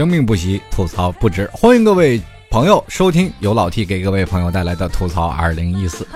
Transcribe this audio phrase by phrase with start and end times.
[0.00, 1.46] 生命不息，吐槽不止。
[1.52, 6.08] 欢迎各位朋友收听由老 T 给各位朋友带来的吐槽二零一四。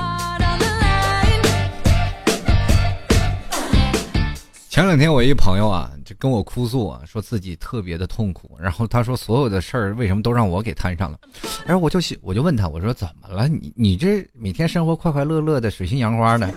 [4.70, 11.18] 前两天我一朋友啊，就跟我哭诉啊，说自己特别的痛苦，然后他说所有的事儿为什么都让我给摊上了，
[11.66, 13.46] 然后我就我就问他，我说怎么了？
[13.46, 16.50] 你你这每天生活快快乐乐的，水性杨花的，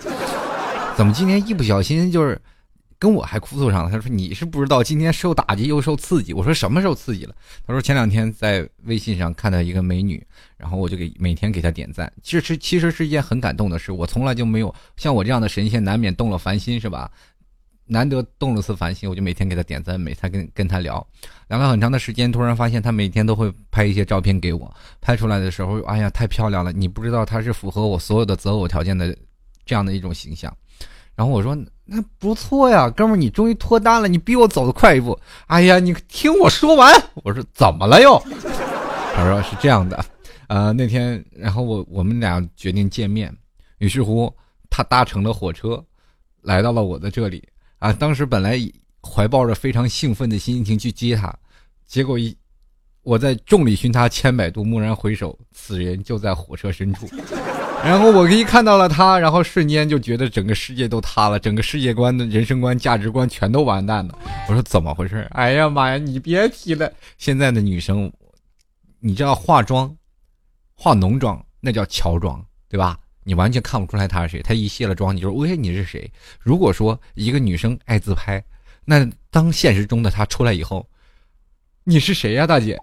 [0.96, 2.40] 怎么今天一不小心就是？
[2.98, 6.32] 跟我还哭诉上了，他说你是不知道今天受打击又受刺激。
[6.32, 7.34] 我说什么受刺激了？
[7.64, 10.20] 他说前两天在微信上看到一个美女，
[10.56, 12.12] 然后我就给每天给她点赞。
[12.24, 13.92] 其实其实是一件很感动的事。
[13.92, 17.08] 我从来就没有像我这样的神仙，难免动了凡心是吧？
[17.86, 21.06] 难得动了次凡心，我就每天给她点赞，每天跟跟她聊，
[21.46, 22.32] 聊了很长的时间。
[22.32, 26.72] 突然发现她每天都会拍一些照片给我，拍出来的时候，哎呀太漂亮了！
[26.72, 29.16] 你不知道她是符合我所有的择偶条件的
[29.64, 30.52] 这样的一种形象。
[31.14, 31.56] 然后我说。
[31.90, 35.18] 那不错呀，哥们儿，你终于脱单了，你比我走的快一步。
[35.46, 36.94] 哎呀，你听我说完。
[37.24, 38.22] 我说怎么了又？
[39.14, 40.04] 他说是这样的，
[40.48, 43.34] 呃，那天，然后我我们俩决定见面，
[43.78, 44.30] 于是乎
[44.68, 45.82] 他搭乘了火车，
[46.42, 47.42] 来到了我的这里。
[47.78, 48.60] 啊，当时本来
[49.02, 51.34] 怀抱着非常兴奋的心情去接他，
[51.86, 52.36] 结果一
[53.02, 57.08] 我在众里寻他千百度，蓦然回首，此人就在火车深处。
[57.84, 64.18] 然后我一看到了他，然后瞬间就觉得整个世界都塌了，整个世界观的人生观、价值观全都完蛋了。
[64.48, 65.26] 我说怎么回事？
[65.30, 66.92] 哎呀妈呀，你别提了！
[67.16, 68.12] 现在的女生，
[69.00, 69.96] 你知道化妆、
[70.74, 72.98] 化浓妆那叫乔装，对吧？
[73.24, 74.42] 你完全看不出来她是谁。
[74.42, 76.10] 她一卸了妆，你说喂你是谁？
[76.40, 78.42] 如果说一个女生爱自拍，
[78.84, 80.86] 那当现实中的她出来以后，
[81.84, 82.78] 你是谁呀，大姐？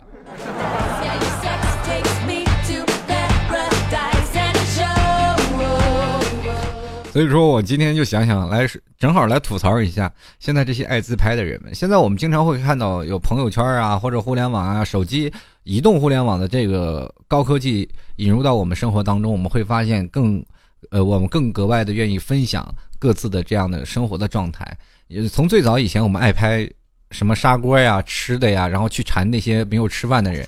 [7.15, 8.67] 所以说我今天就想想来，
[8.99, 11.73] 正好来吐槽一下现在这些爱自拍的人们。
[11.73, 15.31] 现在我们经常会看到有朋友圈啊，或者互联网啊、手机、
[15.63, 20.45] 移动互联网的这个高科技引入到我们生活当中，我们会发现更，
[20.89, 22.67] 呃，我们更格外的愿意分享
[22.99, 24.77] 各自的这样的生活的状态。
[25.07, 26.69] 也从最早以前，我们爱拍
[27.11, 30.45] 什么砂锅呀、吃的呀，然后去馋那些没有吃饭的人，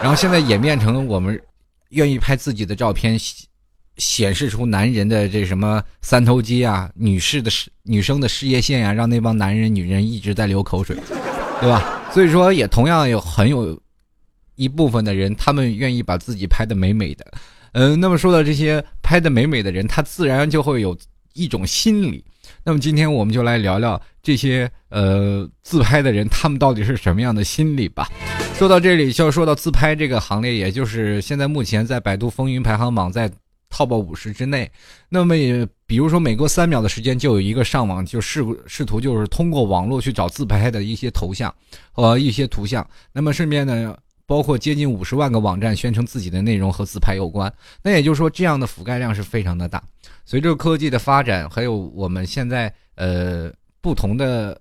[0.00, 1.38] 然后现在演变成我们
[1.90, 3.20] 愿意拍自己的照片。
[4.00, 10.96] 显示出男人的这什么三头肌啊，女士的事女生的事业线呀，让那帮男人女人一直在流口水，
[11.60, 12.02] 对吧？
[12.12, 13.78] 所以说也同样有很有
[14.56, 17.24] 一部分的人，他们愿意把自己拍的美美的。
[17.72, 20.96] 嗯，那么说到这些拍的美美的人，他自然就会有
[21.34, 22.24] 一种心理。
[22.64, 28.08] 那么今天我们就来聊聊这些呃自拍的人，他们到底是什么样的心理吧。
[28.54, 33.30] 说到这里，就要说到自拍这个行列，也就是现在目前在百度风云排行榜在。
[33.70, 34.70] Top 五十之内，
[35.08, 41.54] 那么也比如说每隔三秒的时间就有一个上网就试试图就是通过网络去找自拍的一些头像
[41.92, 49.82] 和一些图像，那么顺便呢，包括接近五十万个网站宣称自己的内容和自拍有关，那也就是说这样的覆盖量是非常的大。
[50.26, 54.60] 随着科技的发展，还有我们现在呃不同的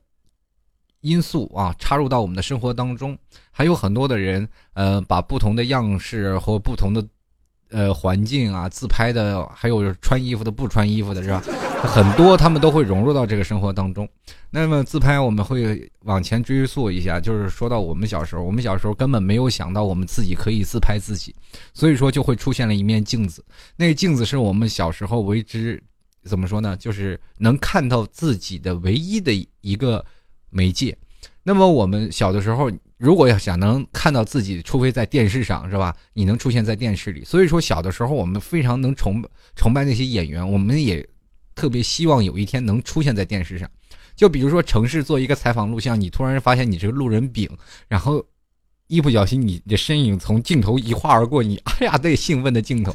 [1.01, 3.17] 因素啊插入到我们的生活当中，
[3.51, 7.03] 还有很多的人呃把不同的样式或不同的。
[7.71, 11.39] 呃，环境啊，自拍的，还有穿衣服的、不穿衣服的，是吧？
[11.83, 14.09] 很多他们都会融入到这个生活当中。
[14.49, 21.35] 那么自拍，我们会往前追溯一下，就是说到我们小时候，我们小时候根本没有想到我们自己可以自拍自己，
[21.73, 23.45] 所以说就会出现了一面镜子。
[23.75, 25.81] 那个镜子是我们小时候为之
[26.23, 26.75] 怎么说呢？
[26.75, 29.31] 就是能看到自己的唯一的
[29.61, 30.03] 一个
[30.49, 30.97] 媒介。
[31.43, 32.71] 那么我们小的时候。
[32.99, 35.95] 如果要想能看到自己，除非在电视上，是吧？
[36.11, 37.23] 你能出现在电视里。
[37.23, 39.23] 所以说，小的时候我们非常能崇
[39.55, 41.07] 崇拜那些演员，我们也
[41.55, 43.69] 特别希望有一天能出现在电视上。
[44.17, 47.49] 就比如说，城市做一个采访录像，你突然发现你这个路人丙，
[47.87, 48.21] 然后
[48.87, 52.93] 一不小心你的身影从镜头一划而过，你哎呀，那兴奋的镜头，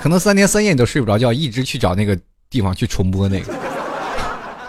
[0.00, 2.18] 可能三天三夜你都睡不着觉，一直去找那个
[2.50, 3.54] 地方去重播那个，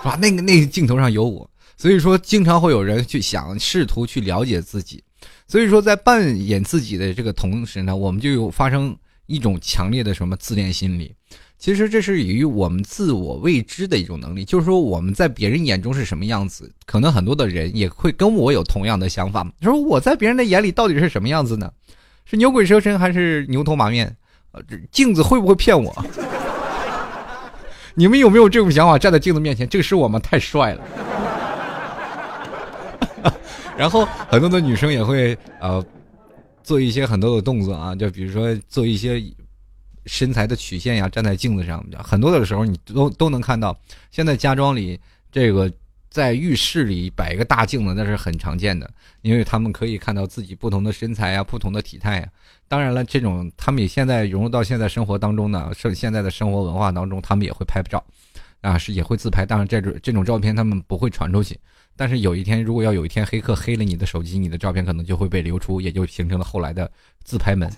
[0.03, 0.15] 啊？
[0.21, 1.49] 那个那个镜头上有我。
[1.81, 5.03] 所以说，经常会有人去想试图去了解自己，
[5.47, 8.95] 所以说在扮演自己的这个同时呢，我们就有发生
[9.25, 11.11] 一种强烈的什么自恋心理。
[11.57, 19.51] 其实这是与我们自我未知的一种能力，就是说我们在别人眼中是什么样子，可能很多的人也会跟我有同样的想法。
[19.63, 21.71] 说我在别人的眼里到底是什么样子呢？
[22.25, 24.15] 是牛鬼蛇神还是牛头马面？
[24.51, 24.61] 呃，
[24.91, 26.05] 镜子会不会骗我？
[27.95, 28.99] 你们有没有这种想法？
[28.99, 30.83] 站在镜子面前，这个是我们太帅了。
[33.77, 35.83] 然后很多的女生也会呃
[36.63, 39.21] 做一些很多的动作啊，就比如说做一些
[40.05, 43.77] 身材的曲线呀，站在镜子上，很多的时候你都都能看到。
[44.09, 44.99] 现在家装里
[45.31, 45.71] 这个
[46.09, 48.89] 在浴室里摆一个大镜子，那是很常见的，
[49.21, 52.29] 因为他们可以看到自己不同的身材啊，不同的体态啊。
[52.67, 58.03] 当然了，这种他们也现在融入到现在生活当中呢，是现在的生活文化当中，他们也会拍照，
[58.61, 59.45] 啊，是也会自拍。
[59.45, 61.57] 当然，这种这种照片他们不会传出去。
[61.95, 66.89] 但是有一天，如果要有一天黑客黑了你的手机，你的照片可能就会被流出，也就形成了后来的
[67.23, 67.71] 自拍门。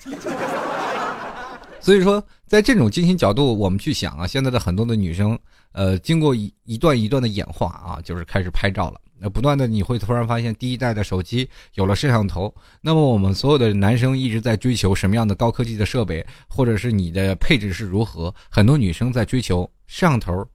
[1.81, 5.37] 所以说，在这种精心角度，我们去想啊，现在的很多的女生，
[5.73, 9.01] 呃，经过一一段一段的演化啊，就是开始拍照了。
[9.19, 12.53] 那不断的，你会突然发现，第一代的手机有了摄像头。
[12.79, 18.33] 那么我们所有的男生一直在追求什么样的高科技的设备，或者是你的配置是如何？
[18.49, 20.45] 很多女生在追求摄像头，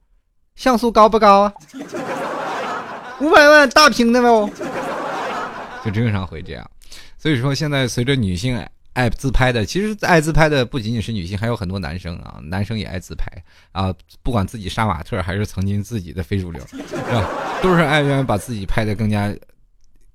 [0.55, 1.53] 像素高不高啊？
[3.21, 4.49] 五百万大屏的哦，
[5.83, 6.69] 就经常会这样。
[7.17, 8.63] 所以说，现在随着女性。
[8.93, 13.31] 爱自拍的，其实爱自拍的不仅仅是女性，还有很多男生啊，男生也爱自拍
[13.71, 13.93] 啊。
[14.21, 16.75] 不管自己杀马特，还是曾经自己的非主流，是
[17.13, 17.29] 吧？
[17.61, 19.33] 都是爱愿意把自己拍的更加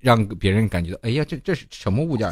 [0.01, 2.31] 让别人感觉到，哎呀，这这是什么物件？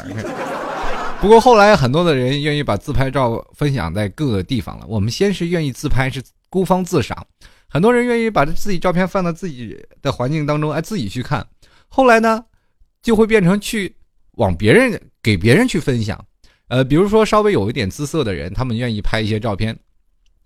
[1.20, 4.86] 不过后来很多的人愿意把自拍照分享在各个地方了。
[4.86, 7.26] 我们先是愿意自拍，是孤芳自赏，
[7.74, 11.44] 很多人愿意把自己照片放到自己的环境当中，哎，自己去看。
[11.88, 12.44] 后来呢，
[13.02, 13.92] 就会变成去
[14.36, 16.24] 往别人给别人去分享。
[16.68, 19.76] 呃，比如说稍微有一点姿色的人，他们愿意拍一些照片，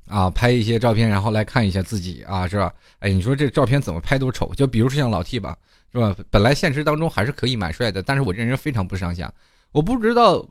[0.07, 2.73] 啊，拍一些照片，然后来看一下自己啊，是吧？
[3.01, 4.51] 哎，你说这照片怎么拍都丑。
[4.55, 5.55] 就比如说像老 T 吧，
[5.93, 6.17] 是吧？
[6.31, 9.31] 本来现实当中还是可以蛮帅的，但是我这人非常不上相，
[9.73, 10.49] 我不知道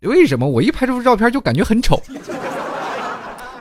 [0.00, 1.98] 为什么我一拍出照片就感觉很丑。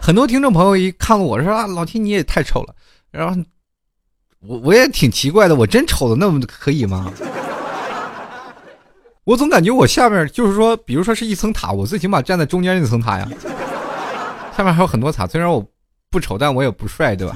[0.01, 2.73] 很多听众朋友一看我说啊，老天你也太丑了，
[3.11, 3.39] 然后
[4.39, 7.13] 我我也挺奇怪的，我真丑的那么可以吗？
[9.23, 13.29] 我总感觉我下面就是说，比如说是一层塔，我最起码站在中间那层塔呀。
[14.57, 15.63] 下面还有很多塔，虽然我
[16.09, 17.35] 不丑，但我也不帅，对吧？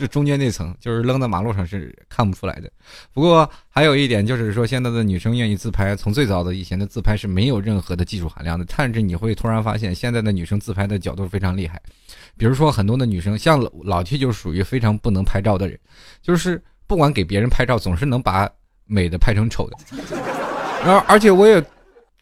[0.00, 2.70] 这中间那层就是扔在马路上是看不出来的。
[3.12, 11.80] 不过还有一点就是说，现在的女生愿意自拍，从最早的以前的自拍是没有任何的技术含量的，但是你会突然发现，现在的女生自拍的角度非常厉害。
[12.36, 15.78] 比如说很多的女生，像老 T 就属于非常不能拍照的人，
[16.22, 18.50] 就是不管给别人拍照，总是能把。
[18.92, 19.76] 美的拍成丑的，
[20.84, 21.64] 然后而且我也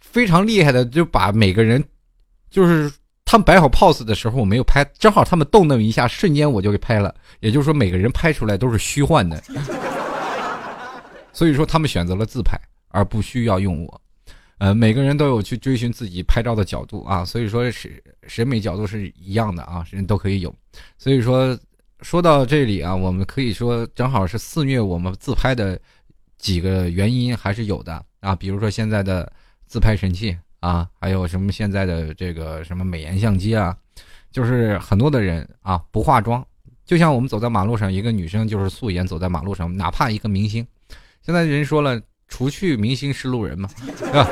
[0.03, 1.83] 非常厉害的，就把每个人，
[2.51, 2.93] 就是
[3.31, 7.15] 他们摆好 pose 的时候，我没有拍，正好他们动那么一下，瞬间我就给拍了。
[7.41, 9.39] 也就是说，每个人拍出来都是虚幻的，
[11.31, 12.59] 所以说他们选择了自拍，
[12.89, 14.01] 而不需要用我。
[14.57, 20.55] 呃，每个人都有去追寻自己拍照的角度啊，所以说是审美角度是一样的啊，人都可以有。
[20.97, 21.55] 所以说
[22.01, 25.79] 说到这里啊，我们可以说正好是肆虐我们自拍的。
[26.39, 29.31] 几个原因还是有的啊，比如说现在的
[29.67, 33.77] 自拍神器啊，还有什么现在的这个什么美颜相机啊，
[34.31, 36.45] 就是很多的人啊不化妆，
[36.85, 40.67] 就像我们走在马路上，一个女生就是素颜走在马路上，哪怕一个明星，
[41.23, 44.29] 现在人说了，除去明星是路人嘛，是 吧？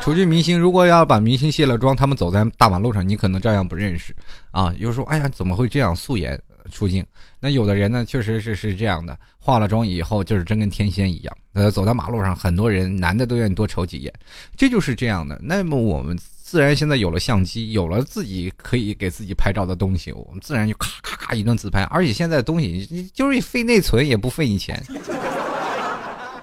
[0.00, 4.16] 除去明星，如果要把明星卸了妆，他们走在大马路上，你可能照样不认识
[4.50, 4.72] 啊。
[4.78, 6.40] 有时候，哎呀，怎么会这样素颜？
[6.70, 7.04] 出镜，
[7.40, 11.36] 那有的人呢，确实是是这样的，化了妆以后就是真跟天仙一样。
[11.54, 14.12] 呃，走在马路上，很多人男的都愿意多瞅几眼，
[14.56, 15.38] 这就是这样的。
[15.42, 21.82] 那么我们自然现在有了相机，有了自己可以给自己拍照的东西，我们自然就咔咔咔一顿自拍。
[21.84, 24.82] 而且现在的东西就是费内存也不费你钱，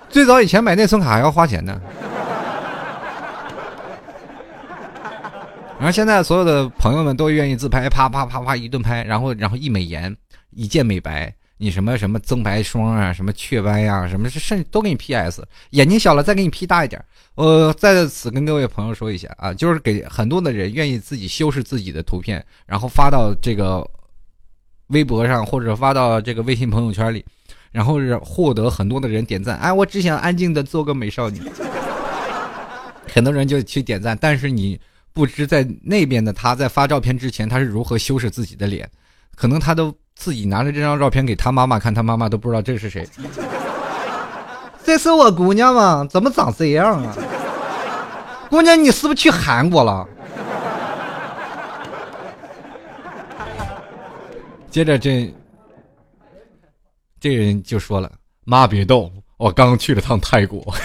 [0.09, 1.79] 最早以前买内存卡还要花钱呢。
[5.79, 10.13] 然后现在所有的朋友们都愿意自拍，啪啪啪啪一顿拍，然后然后一美颜，
[10.49, 17.01] 一键美白，你什么什么增白霜啊，什么雀斑呀，什么甚至都给你 PS，眼睛小了再给你 P 大一点。
[17.35, 23.81] 我在此跟各位朋友说一下啊，就是给很多的人愿意自己修饰自己的图片，然后发到这个
[24.87, 27.23] 微博上或者发到这个微信朋友圈里，
[27.71, 29.57] 然后是获得很多的人点赞。
[29.59, 31.39] 哎，我只想安静的做个美少女，
[33.07, 34.77] 很多人就去点赞，但是你。
[35.19, 38.89] 不知在那边的他在发照片之前，他是如何修饰自己的脸？
[39.35, 43.05] 可能他都自己拿着这张照片给他妈妈看，他妈妈都不知道这是谁。
[44.81, 46.07] 这是我姑娘吗？
[46.09, 47.13] 怎么长这样啊？
[48.49, 50.07] 姑娘，你是不是去韩国了？
[54.71, 55.35] 接着这
[57.19, 58.09] 这人就说了
[58.47, 60.65] ：“妈别动，我刚去了趟泰国。”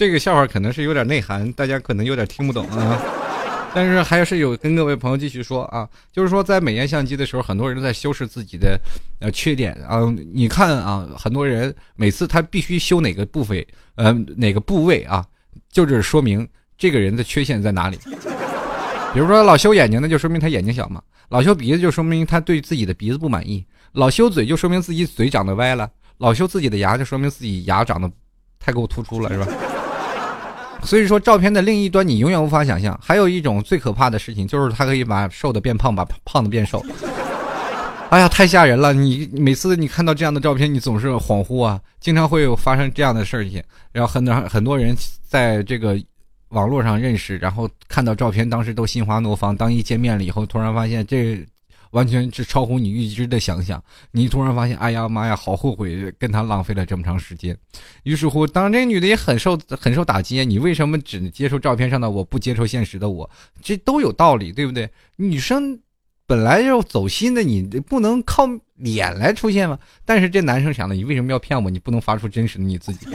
[0.00, 2.98] 这个笑话可能是有点内涵，大家可能有点听不懂啊。
[3.74, 8.80] 但是还是有跟各位朋友继续说啊，就是说在美颜相机的时候，很多人都在修饰自己的
[9.18, 10.00] 呃缺点啊。
[10.32, 15.22] 你看啊，很多人每次他必须修哪个部位，呃哪个部位啊，
[15.70, 17.98] 就是说明这个人的缺陷在哪里。
[19.12, 28.10] 比如说老修眼睛，那就说明他眼睛小嘛；老修鼻子，就说明他对自己的鼻子不满意；老修嘴，就说明自己嘴长得歪了；老修自己的牙，就说明自己牙长得
[28.58, 29.46] 太够突出了，是吧？
[30.82, 32.98] 所以说，照片的另一端你永远无法想象。
[33.02, 36.84] 还有一种最可怕的事情，就是他可以把瘦的变胖，把胖的变瘦。
[38.10, 38.92] 哎呀，太吓人了！
[38.92, 43.62] 你每次你看到这样的照片，你总是恍惚啊，经常会有发生这样的事情。
[43.92, 44.96] 然后很多很多人
[45.28, 45.96] 在这个
[46.48, 49.56] 网络上认识，然后看到照片，当时都心花怒放。
[49.56, 51.46] 当一见面了以后，突然发现这。
[51.90, 53.82] 完全是超乎你预知的想象，
[54.12, 57.56] 你突然发现，哎呀妈呀，好后悔跟他浪费了这么长时间。
[58.04, 63.28] 于是乎，当然这女的也很受很受打击，你为什么只接受照片上的我不接受现实的我？
[63.62, 64.88] 这都有道理，对不对？
[65.16, 65.78] 女生
[66.26, 69.78] 本来就走心的，你不能靠脸来出现吗？
[70.04, 71.68] 但是这男生想的，你为什么要骗我？
[71.68, 73.06] 你不能发出真实的你自己？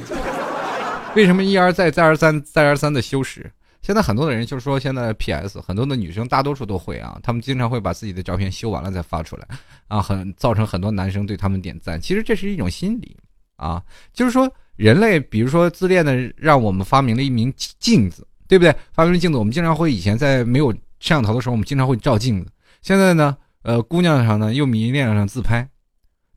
[1.15, 3.49] 为什么一而再，再而三，再而三的修饰？
[3.85, 5.61] 现在很多的人就是说，现在 P.S.
[5.61, 9.47] 很多的女生大多数都会啊，她们经常会把自己的照片修完了再发出来，
[9.87, 12.01] 啊，很造成很多男生对他们点赞。
[12.01, 13.15] 其实这是一种心理
[13.57, 13.79] 啊，
[14.11, 18.75] 就是说人类，比如说自恋的，让我们发明了一名镜子，对不对？
[18.91, 22.49] 发明了镜子，我们经常会以前在没有摄像头的时候，我们经常会照镜子。
[22.81, 25.69] 现在呢，呃，姑娘上呢又迷恋上自拍，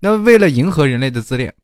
[0.01, 1.55] 那为了迎合人类的自恋，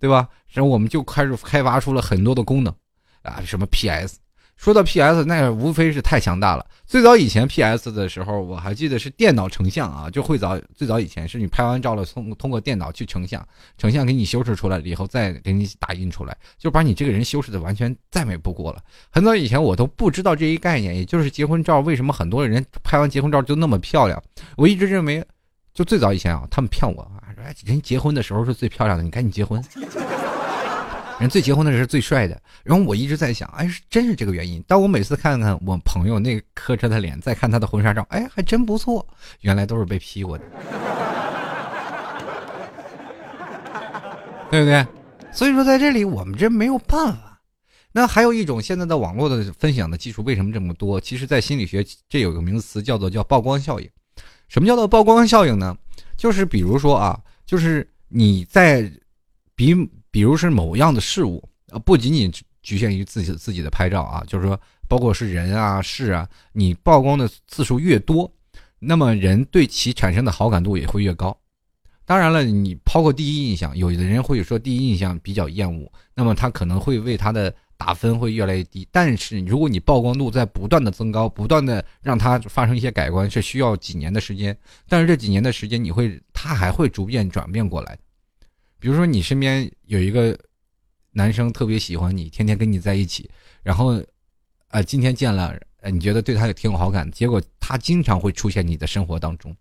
[0.00, 0.30] 对吧？
[0.48, 2.74] 然后我们就开始开发出了很多的功能
[3.20, 4.18] 啊，什么 P.S.
[4.56, 5.24] 说到 P.S.
[5.24, 6.66] 那无非是太强大了。
[6.86, 7.92] 最早以前 P.S.
[7.92, 13.46] 的时候，我还记得是电脑成像啊，就会早最早以前是你拍完照了，通通过电脑去成像，
[13.76, 18.80] 成像给你修饰出来了以后，再给你打印出来，就把你这个人修饰的完全再美不过了。
[19.10, 24.20] 很早以前我都不知道这一概念，也就是结婚照为什么很多人拍完结婚照就那么漂亮。
[24.56, 25.24] 我一直认为，
[25.74, 27.28] 就最早以前啊，他们骗我啊，
[27.64, 29.62] 人结婚的时候是最漂亮的，你赶紧结婚。
[31.18, 34.62] 人最结婚的人是最帅的，然后我一直在想，哎，是真是这个原因。
[34.68, 39.08] 但我每次看看我朋友那磕碜的脸，再看他的婚纱照，哎，还真不错。
[39.40, 40.44] 原来都是被 P 过的，
[44.50, 44.86] 对不对？
[45.32, 47.40] 所以说在这里我们这没有办法。
[47.92, 51.00] 那还有一种现在的网络的分享的技术为什么这么多？
[51.00, 53.88] 其实，在心理学这有个名词叫做叫曝光效应。
[54.48, 55.74] 什么叫做曝光效应呢？
[56.14, 58.92] 就是比如说啊，就是你在
[59.54, 59.74] 比。
[60.16, 62.32] 比如是某样的事物，呃，不仅仅
[62.62, 64.58] 局限于自己自己的拍照啊，就是说，
[64.88, 68.32] 包括是人啊、事啊，你曝光的次数越多，
[68.78, 71.38] 那么人对其产生的好感度也会越高。
[72.06, 78.88] 当然了，你抛过第一印象，有的人会说第一印象比较厌恶，那么他可能会为他的打分会越来越低。
[78.90, 84.56] 但是如果你曝光度在不断的增高，不断的让他发生一些改观，是需要几年的时间。
[84.88, 87.98] 但是这几年的时间，你会他还会逐渐转变过来。
[88.78, 90.38] 比如说，你身边有一个
[91.12, 93.28] 男生特别喜欢你，天天跟你在一起，
[93.62, 94.02] 然后，
[94.68, 99.56] 呃，今天见了，呃，你觉得对他也挺有好感，结果他经常会出现你的生活当中，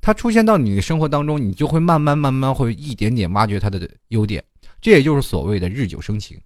[0.00, 4.42] 他出现到你的生活当中，你就会慢慢慢慢会一点点挖掘他的优点，
[4.80, 6.40] 这也就是所谓的日久生情，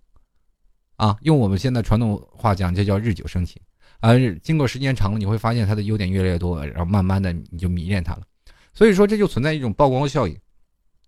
[0.96, 3.62] 啊，用我们现在传统话讲，这叫日久生情，
[4.00, 8.22] 而经过时间长了，你会发现他的优点越来越多，然后慢慢的你就迷恋他了，
[8.75, 10.37] 所以说这就存在一种曝光效应。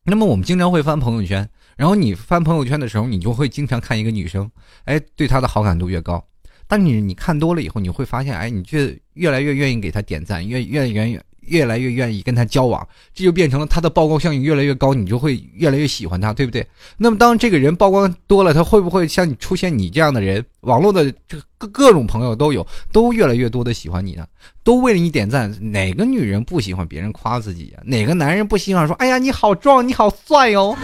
[0.04, 4.50] 那么我们经常会翻朋友圈，然后你翻朋友圈的时候，你就会经常看一个女生，
[4.85, 6.25] 哎，对她的好感度越高。
[6.66, 11.11] 但你你看多了以后，你会发现，哎，你却越来越愿意给她点赞，越越愿
[11.50, 16.64] 越来越愿意跟他交往，这就变成了他的曝光效应越来越高，你就会越来越喜欢他，对不对？
[16.97, 20.45] 那么当这个人曝光多了，他会不会像你出现你这样的人？
[20.61, 24.26] 网络的这各各种朋友都有，都越来越多的喜欢你呢？
[24.62, 25.50] 都为了你点赞。
[25.73, 27.80] 哪个女人不喜欢别人夸自己呀？
[27.85, 30.76] 哪个男人不希望说，哎呀，你好壮，你好帅哟？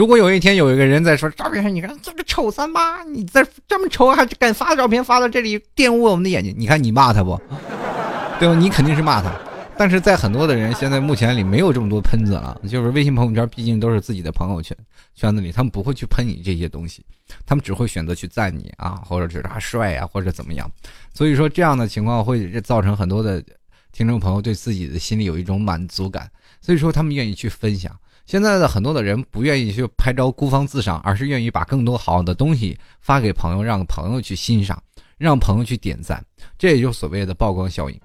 [0.00, 6.54] 如果有一天有一个人在说照片上，你看这个丑三八，你在这么丑还敢发照片发到这里玷污我们的眼睛？
[6.56, 7.38] 你看你骂他不？
[8.40, 8.54] 对吧？
[8.54, 9.30] 你肯定是骂他。
[9.76, 14.74] 但是在很多的人现在目前里没有这么多喷子了，就是微信朋友圈毕竟都是自己的朋友圈
[15.14, 17.04] 圈子里，他们不会去喷你这些东西，
[17.44, 20.66] 他们只会选择去赞你啊，或者是他帅啊，或者怎么样。
[21.12, 23.44] 所以说这样的情况会造成很多的
[23.92, 26.26] 听众朋友对自己的心里有一种满足感，
[26.62, 27.94] 所以说他们愿意去分享。
[28.30, 34.80] 现在的很多的人不愿意去拍照孤芳自赏，而是愿意把更多好的东西发给朋友，让朋友去欣赏，
[35.18, 36.24] 让朋友去点赞，
[36.56, 38.00] 这也就所谓的曝光效应。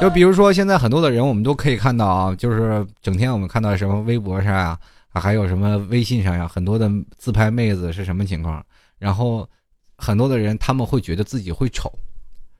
[0.00, 4.76] 就比如说现在很多的人，我们都可以看到啊，就是整天我们看到什么微博上呀，
[5.10, 8.60] 还有什么微信上呀，很多的自拍妹子是什么情况？
[8.98, 9.48] 然后
[9.96, 11.88] 很多的人他们会觉得自己会丑，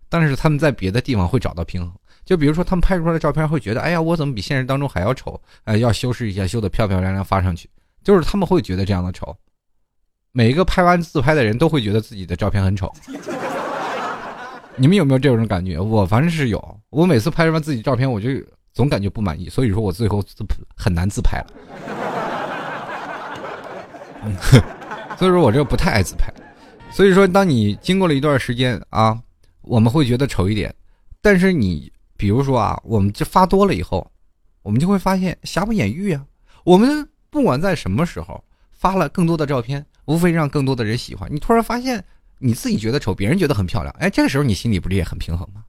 [0.08, 1.92] 但是他们在别的地方会找到平衡。
[2.28, 5.40] 就比如说，他们拍出来的照片会觉得，哎呀，我怎么比现实当中还要丑？
[5.64, 7.70] 哎，要修饰一下，修的漂漂亮亮发上去。
[8.04, 9.34] 就是他们会觉得这样的丑。
[10.32, 12.92] 每一个拍完自拍的人都会觉得自己的照片很丑。
[14.76, 15.78] 你们有没有这种感觉？
[15.78, 16.80] 我反正是有。
[16.90, 18.28] 我每次拍完自己照片，我就
[18.74, 20.22] 总感觉不满意，所以说我最后
[20.76, 21.46] 很难自拍了。
[25.16, 26.30] 所以说我这不太爱自拍。
[26.90, 29.18] 所以说，当你经过了一段时间啊，
[29.62, 30.74] 我们会觉得丑一点。
[31.22, 34.12] 但是你比如说啊，我们这发多了以后，
[34.60, 36.26] 我们就会发现瑕不掩瑜啊。
[36.64, 41.32] 我们不管在什么时候发了更多的照片，无非让更多的人喜欢。
[41.32, 42.04] 你突然发现。
[42.40, 45.64] 你自己觉得丑，别人觉得很漂亮，哎，这个时候你心里不是也很平衡吗？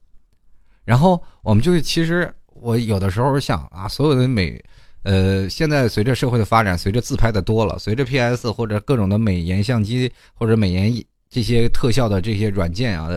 [0.84, 4.64] 然后我们就其实我有的时候想啊，所有的美，
[5.02, 10.94] 呃，现在随着社会的发展，随着自拍的多了，随着 PS 或者各种的美颜相机或者美颜
[11.28, 13.08] 这些特效的这些软件啊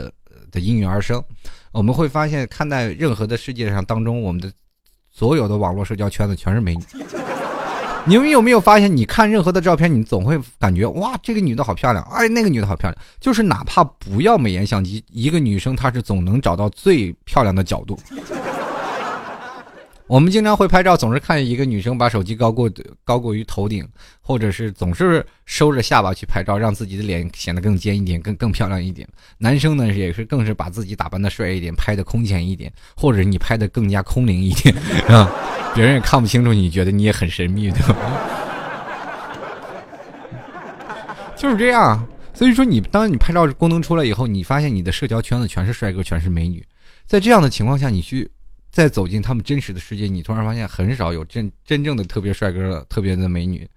[0.50, 1.24] 的应运而生，
[1.74, 4.50] 我们会发现看待任何的世界上当中，我们的
[5.10, 6.84] 所有的网络社交圈子全是美女。
[8.06, 13.02] 你们有没有发现，你看任何的照片，你总会感觉哇，这个女的好漂亮，哎，那个女的好漂亮。
[13.20, 17.98] 就是哪怕不要美颜相机，一个女生她是总能找到最漂亮的角度。
[20.08, 22.70] 我们经常会拍照，总是看一个女生把手机高过
[23.04, 23.88] 高过于头顶，
[24.22, 29.08] 或者是总是收着下巴去拍照，让自己的脸显得更尖一点，更更漂亮一点。
[29.38, 34.76] 男生呢也是更是把自己打扮的帅一点，拍的空前一点，或者你拍的更加空灵一点
[35.08, 35.32] 啊。
[35.74, 37.96] 别人也看不清楚，你觉得你也很神秘，对吧？
[41.36, 42.06] 就是这样。
[42.34, 46.66] 所以说，你当你拍照功能出来以后，你发现你的社交圈子全是帅哥，全是美女。
[47.06, 48.30] 在这样的情况下，你去
[48.74, 53.70] 再走进他们真实的世界，你突然发现很少有真真正的特别帅哥、特别的美女，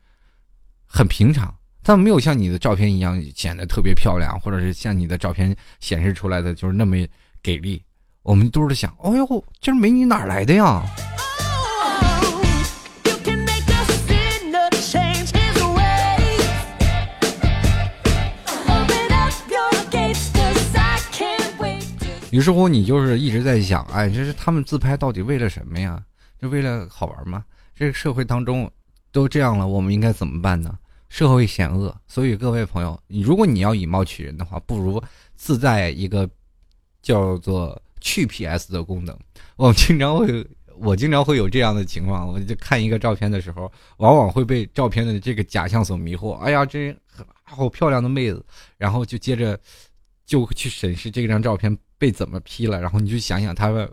[0.86, 1.54] 很平常。
[1.84, 6.96] 他们没有像你的照片一样显得特别漂亮，或者是像你的照片显示出来的就是那么
[7.42, 7.80] 给力。
[8.22, 10.82] 我们都是想，哎呦，这美女哪来的呀？
[22.36, 26.04] 于是乎，你就是一直在想，哎，这是他们自拍到底为了什么呀？
[26.38, 27.42] 就为了好玩吗？
[27.74, 28.70] 这个社会当中
[29.10, 30.78] 都这样了，我们应该怎么办呢？
[31.08, 35.02] 社会险恶，所以各位朋友，你如果你要以貌取人的话，不如
[35.34, 36.28] 自带一个
[37.00, 39.18] 叫做去 PS 的功能。
[39.56, 40.46] 我经常会，
[40.76, 46.32] 我经常会有这样的情况，我就看一个照片的时候，往往会被照片的这个假象所迷惑。
[46.34, 46.94] 哎呀，这
[47.44, 48.44] 好漂亮的妹子，
[48.76, 49.58] 然后就接着
[50.26, 51.74] 就去审视这张照片。
[51.98, 52.80] 被怎么 P 了？
[52.80, 53.90] 然后你就想想他们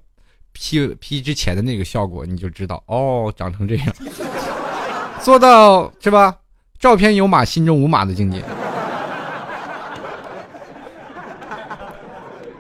[0.52, 3.88] P P 之前的那个效果，你就知道哦，长成这样，
[5.22, 6.38] 做到是吧？
[6.80, 8.44] 照片有码，心中无码的境界。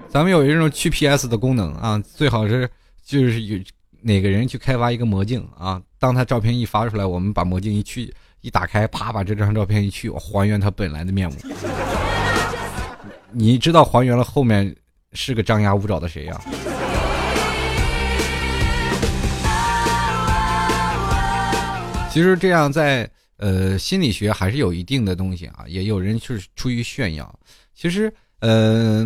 [0.10, 2.70] 咱们有一种去 PS 的功能啊，最好是
[3.04, 3.60] 就是有
[4.02, 11.36] 哪个人去开发一个魔镜啊，当他照片一发出来，我们把魔镜一去一打开，啪把这张照片一去，还原他本来的面目。
[13.32, 14.74] 你知道还原了后面？
[15.14, 16.42] 是个张牙舞爪的谁呀？
[22.12, 27.40] 其实这样在呃心理学还是有一定的东西啊，也有人是出于炫耀。
[27.74, 29.04] 其实呃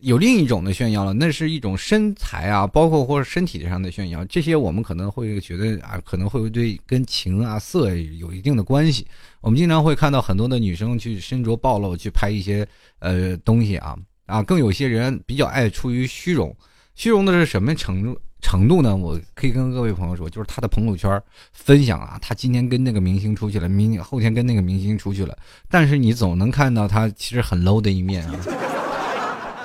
[0.00, 4.24] 有另一种的炫耀了，那是一种身材啊，包括或者身体上的炫耀。
[4.26, 9.04] 这些我们可能会觉得啊，可能会对跟情啊色有一定的关系。
[9.40, 12.64] 我们经常会看到很多的女生去身着暴露去拍一些
[13.00, 13.98] 呃东西啊。
[14.26, 16.54] 啊，更有些人比较爱出于虚荣，
[16.94, 18.94] 虚荣的是什么程度程度呢？
[18.94, 25.36] 我可以跟各位朋友说，就是他的朋友圈分享啊，他今天跟那个明星出去了，明后天跟那个明星出去了，
[25.68, 28.36] 但是你总能看到他其实很 low 的一面啊。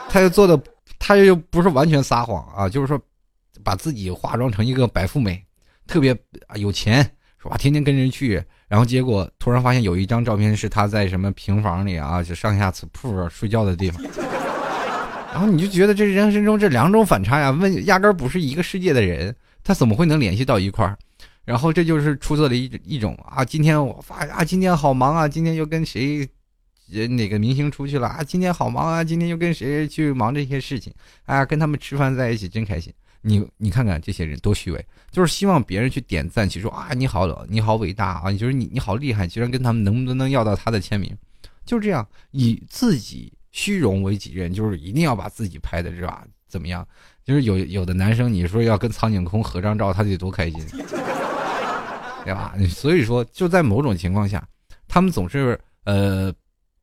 [0.10, 0.60] 他又做的，
[0.98, 3.00] 他又不是完全撒谎啊，就是说
[3.64, 5.44] 把自己化妆成一个白富美，
[5.86, 6.18] 特别
[6.56, 7.04] 有钱，
[7.42, 7.56] 是吧？
[7.58, 14.02] 天天跟人去，然后结果突然发现有一张照片是他在什么平房里啊，就上下铺睡觉的地方。
[15.32, 20.98] 然后你就觉得这人生中这两种反差呀，问压根儿不是一个世界的人，他怎么会能联系到一块儿？
[21.46, 23.44] 然后这就是出色的一一种啊！
[23.44, 26.28] 今天我发啊，今天好忙啊，今天又跟谁，
[27.10, 28.24] 哪个明星出去了啊？
[28.24, 30.94] 今天好忙啊，今天又跟谁去忙这些事情？
[31.26, 32.94] 哎，跟他们吃饭在一起真开心。
[33.22, 41.16] 你你看看这些人多虚伪，就是希望别人去点赞，去说啊你好你好伟大啊，就是你你好厉害，居然跟他们能不能能要到他的签名？
[41.66, 43.34] 就这样以自己。
[43.52, 46.26] 虚荣为己任，就是一定要把自己拍的是吧？
[46.48, 46.88] 怎么样？
[47.24, 50.60] 就是有有的男生，你说要跟苍井空合张照，他得多开心，
[52.26, 52.56] 对吧？
[52.70, 54.44] 所以说，就在某种情况下，
[54.88, 56.34] 他们总是呃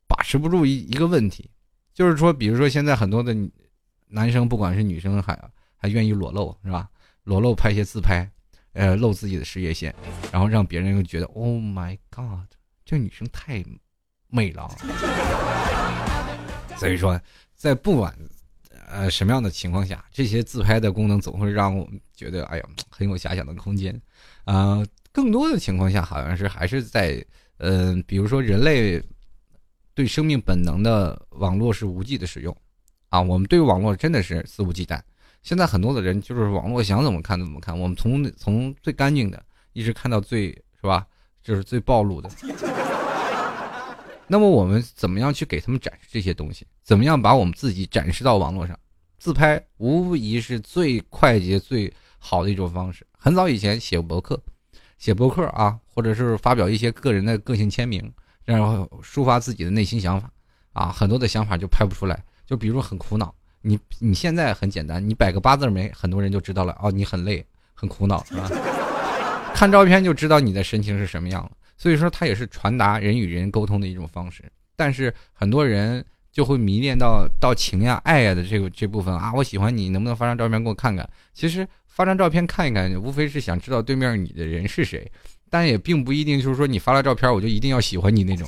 [0.06, 1.50] 把持不住一一个问题，
[1.92, 3.34] 就是说，比如说现在很多的
[4.08, 5.36] 男生，不管是女生，还
[5.76, 6.88] 还愿意裸露，是吧？
[7.24, 8.30] 裸露拍些自拍，
[8.72, 9.92] 呃，露自己的事业线，
[10.30, 12.46] 然后让别人又觉得，Oh my God，
[12.84, 13.64] 这女生太
[14.28, 14.68] 美了。
[16.76, 17.20] 所以说，
[17.54, 18.14] 在不管
[18.88, 24.00] 呃什么样的情况下，这些自拍的功能总会让我们觉得，哎呀，很有遐想的空间。
[24.44, 27.24] 啊，更多的情况下，好像是还是在，
[27.58, 29.02] 嗯，比如说人类
[29.94, 32.56] 对生命本能的网络是无忌的使用，
[33.08, 35.00] 啊，我们对网络真的是肆无忌惮。
[35.42, 40.48] 现在很多的人就是网络想怎么看怎么看，我们从从最干净的一直看到最
[40.80, 41.06] 是吧，
[41.42, 42.28] 就是最暴露的。
[44.26, 46.66] 那么我们怎么样去给他们展示这些东西？
[46.82, 48.78] 怎么样把我们自己展示到网络上？
[49.18, 51.92] 自拍无疑是最快捷最。
[52.18, 53.06] 好的一种方式。
[53.16, 54.42] 很早以前写博客，
[54.98, 58.12] 写博客啊，或者是发表一些个人的个性签名，
[58.44, 60.28] 然后抒发自己的内心想法
[60.72, 62.20] 啊，很多的想法就拍不出来。
[62.44, 68.50] 就比如很苦恼，你你现在很简单，你摆个八字眉，很多人就知道了哦，你很累，很苦恼，是吧？
[69.54, 71.50] 看照片就知道你的神情是什么样了。
[71.76, 74.42] 所以说，它也是传达人与人沟通的一种方式。
[74.76, 81.08] 但是很多人就会迷恋到到情呀、爱呀的这个这部分啊，我喜欢你，能不能发张照片给我看看？
[81.32, 81.66] 其实。
[81.88, 85.10] 发张照片看一看，无非是想知道对面你的人是谁，
[85.48, 88.46] 但也并不一定就是说你发了照片我就一定要喜欢你那种。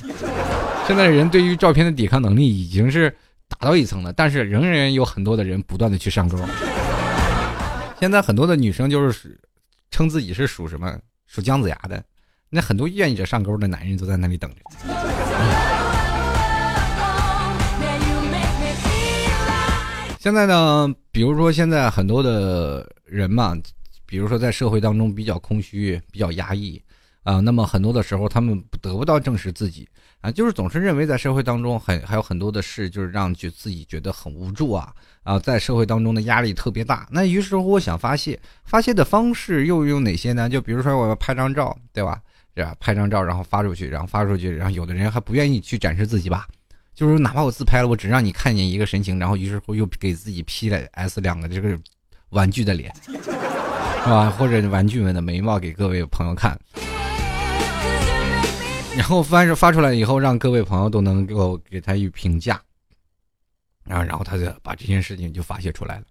[0.85, 3.09] 现在人对于照片的抵抗能力已经是
[3.47, 6.37] 达到一层了，但是仍然有很多的人不断的去上钩。
[7.99, 9.35] 现在很多的女生就是
[9.89, 12.03] 称自己是属什么属姜子牙的，
[12.49, 14.57] 那很多愿意着上钩的男人都在那里等着。
[20.19, 23.55] 现在呢，比如说现在很多的人嘛，
[24.05, 26.81] 比如说在社会当中比较空虚、比较压抑
[27.23, 29.87] 啊，那么很多的时候他们得不到证实自己
[30.19, 34.91] 啊，就是总是认为在社会当中很还有很多的事，就是让觉自己觉得很无助啊
[35.23, 37.07] 啊，在社会当中的压力特别大。
[37.11, 40.49] 那于是乎我想发泄，发泄的方式又有哪些呢？
[40.49, 42.21] 就比如说我要拍张照，对吧？
[42.59, 42.75] 对吧？
[42.77, 46.45] 拍张照然后发出去，然后发出去，然后有的人还不愿意去展示自己吧。
[46.93, 51.79] 就是哪怕我自拍了，我只让你看见一个神情，然后于是乎又给自己 P 了 S 两个这个
[52.31, 53.13] 玩具的脸，是
[54.09, 54.29] 吧？
[54.31, 56.59] 或者玩具们的眉毛给各位朋友看，
[58.97, 62.61] 然后发发出来以后，让各位朋友都能够给他一评价，
[63.85, 66.03] 然后然后他就把这件事情就发泄出来了。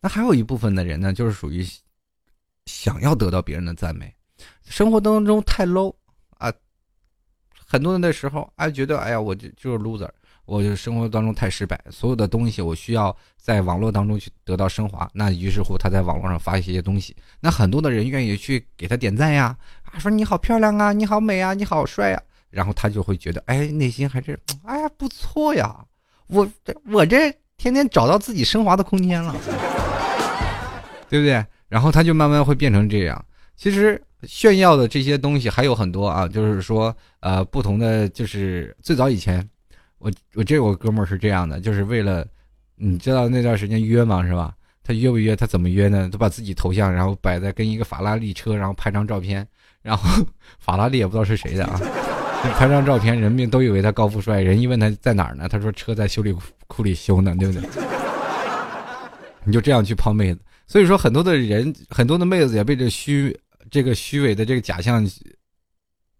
[0.00, 1.64] 那还有一部分的人呢，就是属于
[2.66, 4.12] 想要得到别人的赞美，
[4.64, 5.94] 生活当中太 low
[6.38, 6.52] 啊，
[7.66, 10.08] 很多人的时候哎觉得哎呀我就就是 loser。
[10.44, 15.08] 我就生活当中太失败，所有的东西我需要在网络当中去得到升华。
[15.14, 25.76] 那于是乎，他在网络上发一些东西，那很多的人愿意去给他点赞呀，啊，说你好漂亮啊，你好美啊，你好帅啊，然后他就会觉得，哎，内心还是，哎呀，不错呀，
[26.26, 29.32] 我这我这天天找到自己升华的空间了，
[31.08, 31.46] 对不对？
[31.68, 33.24] 然后他就慢慢会变成这样。
[33.62, 39.48] 其实炫耀的这些东西还有很多啊，就是说，呃，不同的，就是最早以前。
[39.98, 42.26] 我我这我哥们儿是这样的，就是为了，
[42.74, 44.26] 你知道那段时间约吗？
[44.26, 44.52] 是吧？
[44.82, 45.36] 他约不约？
[45.36, 46.08] 他怎么约呢？
[46.10, 49.46] 他把自己头像然后摆在跟一个法拉利车，然后拍张照片，
[49.80, 50.26] 然后
[50.58, 51.80] 法拉利也不知道是谁的啊，
[52.58, 54.40] 拍张照片，人们都以为他高富帅。
[54.40, 55.48] 人一问他在哪儿呢？
[55.48, 57.62] 他说车在修理库里修呢，对不对？
[59.46, 63.36] 你就这样去泡妹子，所以说很多的人，很多的妹子也被这虚
[63.72, 65.08] 这个虚伪的这个假象，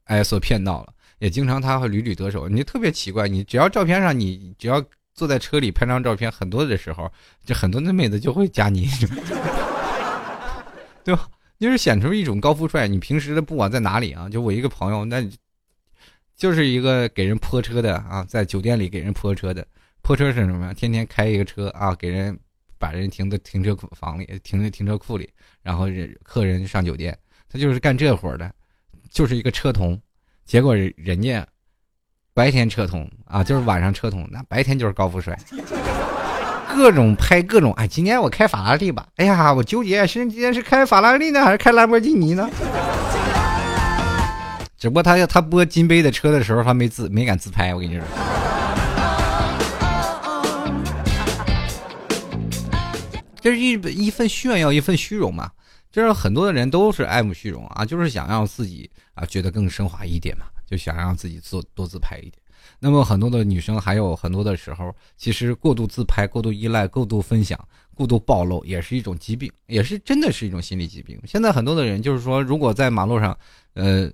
[0.04, 0.94] 哎，所骗到了。
[1.18, 4.82] 也经常他会屡屡得手，你特别奇怪，你只要照片上你只要
[5.14, 7.12] 坐在车里拍张照片，很多的时候
[7.44, 8.88] 就很多的妹子就会加你，
[11.04, 11.28] 对吧？
[11.60, 12.88] 就是显出一种高富帅。
[12.88, 15.22] 你平时的不管在哪里啊，就我一个朋友，那
[16.34, 19.64] 就是一个给人泼车的啊，在酒店里给人泼车的。
[20.00, 20.72] 泼车是什么？
[20.74, 22.36] 天天开一个车啊，给人
[22.78, 25.30] 把人停在停车房里，停在停车库里，
[25.62, 27.16] 然后人客人上酒店，
[27.52, 28.50] 他就是干这活的，
[29.10, 30.00] 就是一个车童。
[30.46, 31.46] 结果人家
[32.32, 35.38] 白天车童啊，就是晚上车童，那白天就是高富帅，
[36.74, 37.70] 各种拍各种。
[37.74, 39.06] 哎，今天我开法拉利吧？
[39.16, 42.48] 哎呀，我纠结，是今天是开法拉利呢，还是开兰博基尼呢？
[44.78, 47.74] 只不过他他播金杯的车的时候，他没自没敢自拍。
[47.74, 48.04] 我跟你说，
[53.42, 55.50] 这是一一份炫耀，一份虚荣嘛。
[55.92, 62.32] 就是很多的人都是爱慕虚荣啊，就是想让自己啊觉得更升华一点嘛，就想让自己做多自拍一点。
[62.78, 67.58] 那么很多的女生还有很多的时候，其实过度自拍、过度依赖、过度分享、
[67.94, 71.20] 过度暴露，也是一种疾病，也是真的是一种心理疾病。
[71.26, 73.36] 现在很多的人就是说，如果在马路上，
[73.74, 74.10] 呃，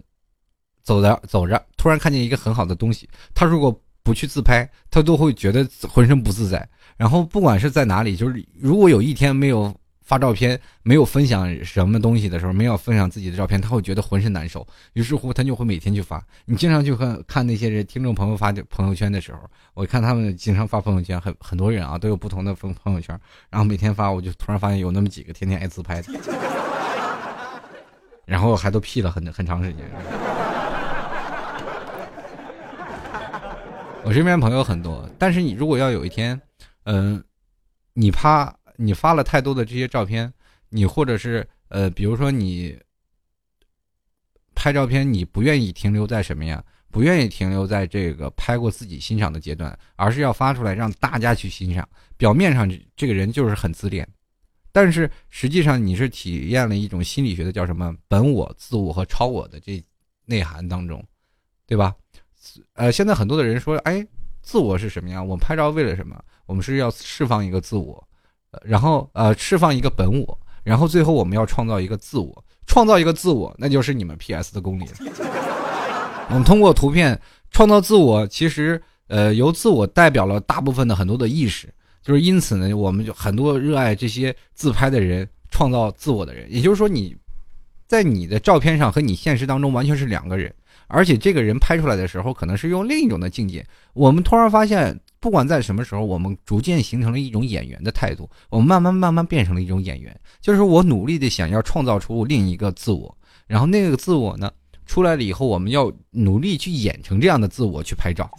[0.83, 6.69] 走着走着，突然看见一个很好的东西，他如果不去自拍，他都会觉得浑身不自在。
[6.97, 9.73] 然后不管是在哪里，就是如果有一天没有。
[10.09, 14.67] 发照片没有分享什么东西的时候，没有分享自己的照片，他会觉得浑身难受。
[14.95, 16.25] 于是乎，他就会每天去发。
[16.47, 19.41] 你经常去看看那些人听众朋友发朋友圈的时候，
[19.75, 26.11] 我看他们经常发朋友圈，很很多人啊都有不同的朋朋友圈，然后每天发，我就突然发现有那么几个天天爱自拍的，
[28.25, 29.85] 然后还都 P 了很很长时间。
[34.05, 36.41] 我身边朋友很多，但是你如果要有一天，
[36.85, 37.23] 嗯，
[37.93, 40.33] 你怕你发了太多的这些照片，
[40.69, 42.79] 你或者是呃，比如说你
[44.55, 46.65] 拍照片，你不愿意停留在什么呀？
[46.91, 51.87] 不愿意停留在这个拍过自己欣赏的阶段，而是要发出来让大家去欣赏。
[52.17, 54.09] 表面上这个人就是很自恋，
[54.73, 59.85] 但是实际上你是体验了一种心理学的叫什么本我、自我和超我的这
[60.25, 61.05] 内涵当中，
[61.67, 61.95] 对吧？
[62.73, 64.05] 呃，现在很多的人说，哎，
[64.41, 65.23] 自我是什么呀？
[65.23, 66.19] 我们拍照为了什么？
[66.47, 68.08] 我们是要释放一个自我，
[68.65, 74.87] 然后呃，释放一个本我，然后最后我们要创造一个自我，创造一个自我，那就是你们 PS 的功力。
[76.31, 77.19] 我们通过图片
[77.51, 87.17] 创造自我，其实呃，由自我代表了大部分的很多的意识，就是因此呢，我们就很多热爱这些自拍的人，创造自我的人，也就是说，你
[87.87, 90.53] 在你的照片上和你现实当中完全是两个人。
[90.91, 93.63] 而且这个人拍出来的时候，可能是用另一种的境界。
[93.93, 98.29] 我们突然发现，不管在什么时候，我们逐渐形成了一种演员的态度。
[98.51, 104.51] 我们慢慢慢慢变成了一种演员，就是我努力的想要创造出另一个自我，然后那个自我呢
[104.87, 108.31] 出来了以后，我们要努力去演成这样的自我去拍照。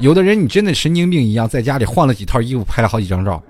[0.00, 3.42] 有的人你真的神经病一样，在家里换了几套衣服，拍了好几张照。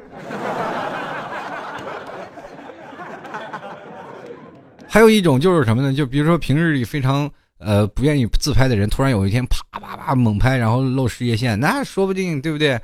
[4.86, 5.92] 还有一种就是什么呢？
[5.92, 12.80] 就比如说平日里非常呃不愿意自拍的人，突然有一天啪啪啪猛拍，然后露事业线，那说不定对不对？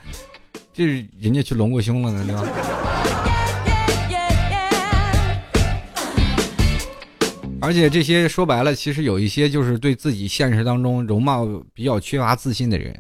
[0.73, 0.87] 这
[1.19, 2.43] 人家去隆过胸了呢，对吧？
[7.61, 12.99] 而且这些说白了，其实有一些就是对自己现实当中容貌比较缺乏自信的人，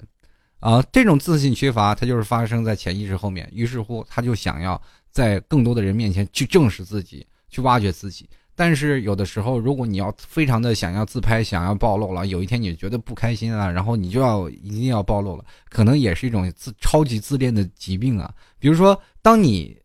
[0.61, 3.51] 啊，这种自信缺乏，他就是发生在潜意识后面。
[3.53, 4.81] 于是乎，他就想要
[5.11, 8.29] 在更多的人面前去证实自己，去挖掘自己。
[8.55, 18.33] 但是有的时候，如果你要非常的想要自拍，想要暴露了，有一天你觉得不开心了，然后你就要一定要暴露了，可能也是一种自超级自恋的疾病啊。
[18.59, 19.77] 比如说，当你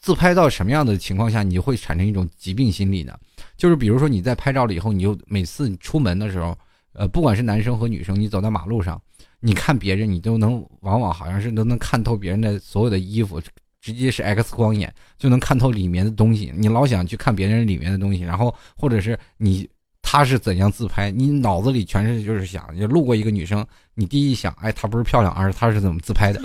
[0.00, 3.14] 自拍到什么样的情况下，你会产生一种疾病心理呢？
[3.56, 6.56] 就是比如说你在拍照了以后，你就每次你出门的时候，
[6.94, 9.00] 呃，不管是男生和女生，你走在马路上，
[9.40, 13.40] 你看别人，你都能往往好像是都能看透别人的所有的衣服。
[13.84, 19.68] 直接是 X 光眼就能看透里面的东西，你老想去看别人里面的东西，然后或者是你
[20.00, 26.40] 他是怎样自拍，你脑子里全是就是想，就路过一个女生，你第一想，哎，她不是漂亮，而是她是怎么自拍的。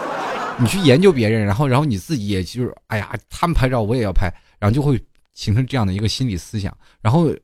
[0.60, 5.02] 你去研究别人，然后然后你自己也就是，哎呀，他们拍照我也要拍，然后就会
[5.32, 6.76] 形成这样的一个心理思想。
[7.00, 7.34] 然后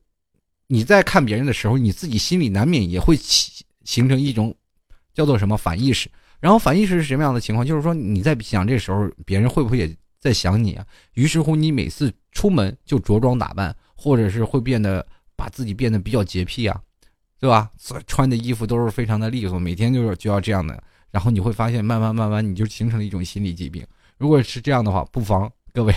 [0.66, 4.54] 你在看别人的时候，你自己心里难免也会形形成一种
[5.14, 6.10] 叫做什么反意识。
[6.40, 7.66] 然后反意识是什么样的情况？
[7.66, 10.84] 就是说你在想这时候别人会不会也在想你啊？
[11.14, 16.80] 于是乎你每次出门就着装打扮，或者是会变得把自己变得比较洁癖啊，
[17.40, 17.70] 对吧？
[18.06, 20.80] 穿的衣服都是非常的利索，每天就是就要这样的。
[21.10, 23.84] 然后你会发现慢慢慢慢你就形成了一种心理疾病。
[24.16, 25.94] 如果是这样的话，不妨各位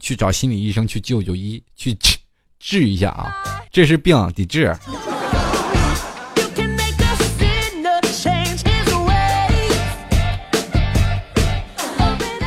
[0.00, 2.16] 去找心理医生去就就医，去治
[2.58, 3.34] 治一下啊，
[3.70, 4.74] 这是病得治。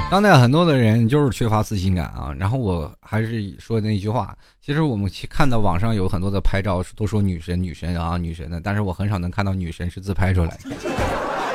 [0.10, 10.72] 当代很多的人就是缺乏自信感啊，然后我还是说的那句话，其实我们去看到网上有很多的拍照，都说女神女神啊女神的，但是我很少能看到女神是自拍出来的，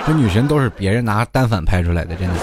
[0.07, 2.35] 这女神都是别人拿单反拍出来的，真的。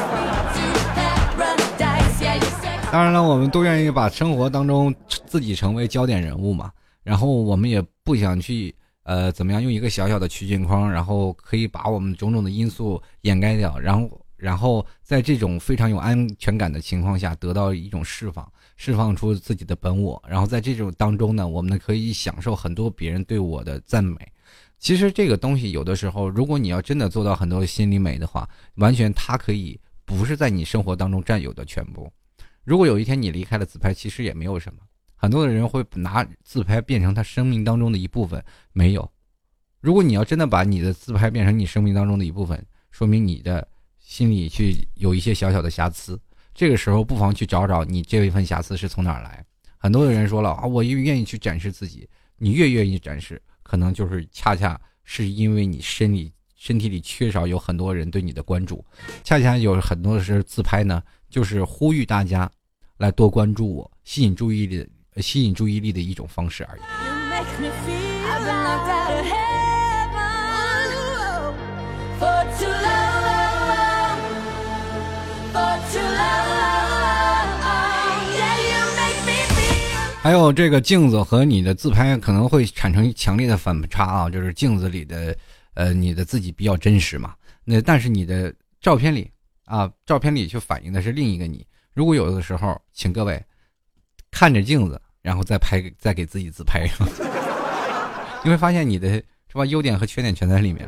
[2.91, 4.93] 当然了，我们都愿意把生活当中
[5.27, 6.71] 自己成为焦点人物嘛，
[7.03, 14.09] 然后我们也不想去呃怎么样用一个小小的取景框，然后可以把我们种种的因素掩盖掉，然后。
[14.39, 20.21] 然后在这种非常有安全感的情况下，得到一种释放，释放出自己的本我。
[20.27, 24.17] 然后在这种当中呢，我们呢可以享受很多别人对我的赞美。
[24.79, 32.09] 其实这个东西有的时候，如果你要真的做到很多心理美的话，完全它可以不是在你生活当中占有的全部。
[32.63, 34.79] 如果有一天你离开了自拍，其实也没有什么。
[35.15, 39.11] 很多的人会拿自拍变成他生命当中的一部分，没有。
[39.81, 43.67] 如果你要真的把你的自拍变成你生命当中的一部分，说明你的。
[44.09, 46.19] 心里去有一些小小的瑕疵，
[46.55, 49.45] 这个时候不妨去找找你这一份瑕疵是从哪儿来。
[49.77, 58.83] 很多的人说了啊，我越愿意去展示自己，你越愿意展示，可能就是恰恰是因为你身里身体里缺少有很多人对你的关注，
[59.23, 62.49] 恰恰有很多的是自拍呢，就是呼吁大家
[62.97, 67.98] 来多关注我，吸引注意力、吸引注意力的一种方式而已。
[80.21, 85.35] 还有这个镜子和你的自拍可能会产生强烈的反差啊，就是镜子里的，
[85.75, 87.33] 呃，你的自己比较真实嘛。
[87.63, 89.31] 那但是你的照片里
[89.63, 91.65] 啊，照片里却反映的是另一个你。
[91.93, 93.41] 如果有的时候，请各位
[94.29, 96.85] 看着镜子，然后再拍，再给自己自拍，
[98.43, 99.65] 你会发现你的是吧？
[99.65, 100.85] 优点和缺点全在里面。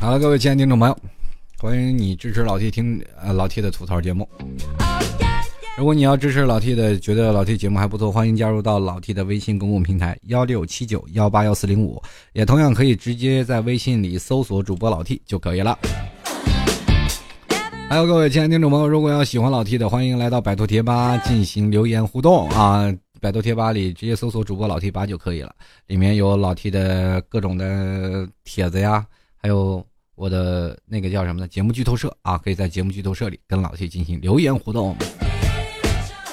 [0.00, 0.98] 好了，各位亲爱的听众朋友。
[1.64, 4.28] 欢迎你支持老 T 听呃老 T 的吐槽节目。
[5.78, 12.02] 如果你要支持老 T 的，觉得老 T 节目还不错，欢迎加入到老 T 的微信公共平台幺六七九幺八幺四零五，
[12.34, 15.78] 也同样可以直接在微信里搜索主播老 T 就可以了。
[17.88, 22.94] 还有各位亲爱的听众朋友，如果要喜欢老 T 的，欢迎来到百度贴吧进行留言互动啊！
[23.22, 25.54] 百度贴吧里直接搜索主播老 T 八就可以了，
[25.86, 29.06] 里面有老 T 的各种的帖子呀，
[29.38, 29.82] 还有。
[30.14, 31.48] 我的那个叫什么呢？
[31.48, 34.96] 节目剧透社啊，可以在节目剧透社里跟老 T 进行留言互动。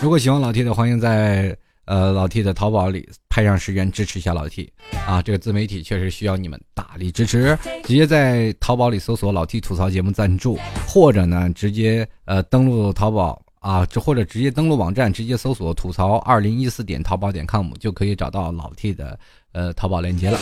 [0.02, 4.72] 如果喜欢老 T 的，欢迎在呃老 T 的淘宝里拍上十元支持一下老 T
[5.06, 5.22] 啊！
[5.22, 7.58] 这个自媒体确实需要你们大力支持。
[7.84, 19.20] 直接在淘宝里搜索“老 T 吐槽节目赞助”，或者呢直接呃登录淘宝啊，或者直接登录网站，直接搜索“吐槽二零一四点淘宝点 com” 就可以找到老 T 的
[19.52, 20.40] 呃淘宝链接了。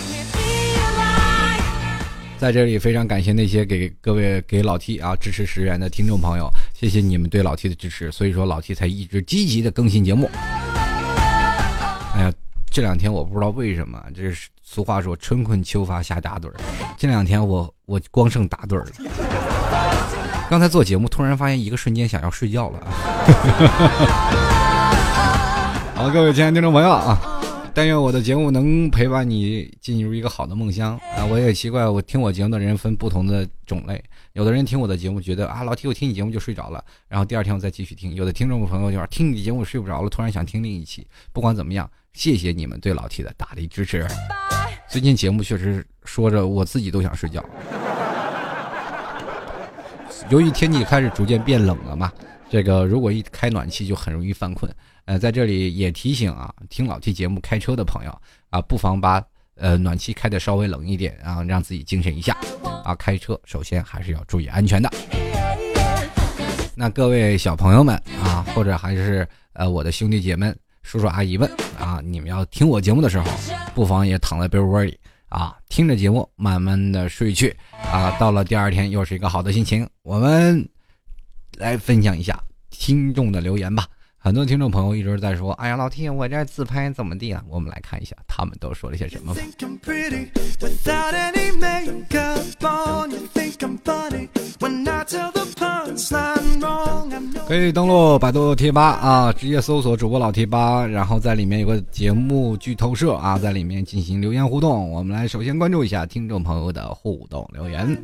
[2.40, 10.30] 在这里非常感谢那些给各位给老 T 啊支持十元的听众朋友，谢谢你们对老 T 的支持，所以说老 T 才一直积极的更新节目。
[12.16, 12.32] 哎呀，
[12.72, 16.54] 这两天我不知道为什么，这是俗话说春困秋乏夏打盹儿，
[16.98, 18.92] 这两天我我光剩打盹儿了。
[20.50, 22.88] 刚才做节目突然发现一个瞬间想要睡觉了啊。
[25.94, 27.39] 好，各位亲爱的听众朋友啊。
[27.74, 31.24] 但愿我的节目能陪伴你进入一个好的梦乡啊！
[31.26, 34.04] 我也奇怪，我听我节目的人分不同的种类，
[34.34, 41.08] 有的人听我的节目觉得啊，老 T 我听你节目就睡着了，然后第二天我再继续听；有的听众朋友就说听你节目睡不着了，突然想听另一期。
[41.32, 44.06] 不管怎么样，谢谢你们对老 T 的大力支持。
[44.90, 47.44] 最近节目确实说着我自己都想睡觉，
[50.30, 52.12] 由于天气开始逐渐变冷了嘛，
[52.50, 54.70] 这个如果一开暖气就很容易犯困。
[55.10, 59.20] 呃，在这里也提醒啊，听老 T 节目开车的朋友啊，不妨把
[59.56, 62.38] 呃暖气开的稍微冷一点，啊让自己精神一下
[62.86, 62.94] 啊。
[62.94, 64.88] 开车首先还是要注意安全的。
[66.76, 73.26] 那各位小朋友们啊，或者还是呃我的兄弟姐妹、叔叔阿姨们啊，你们要听我节目的时候，
[73.74, 74.96] 不妨也躺在被窝里
[75.28, 77.50] 啊，听着节目慢慢的睡去
[77.92, 78.16] 啊。
[78.20, 79.90] 到了第二天又是一个好的心情。
[80.04, 80.70] 我们
[81.58, 83.88] 来分享一下听众的留言吧。
[84.30, 89.34] 很多听众朋友一直在说：“哎呀，老 T，我这自拍怎么地啊？”我们来看一下他们都说了些什么。
[97.48, 104.92] 可以登录百度贴吧啊，直接搜索主播老贴吧，然后在里面有个节目剧透社啊，在里面进行留言互动。
[104.92, 107.98] 我们来首先关注一下听众朋友的互动留言。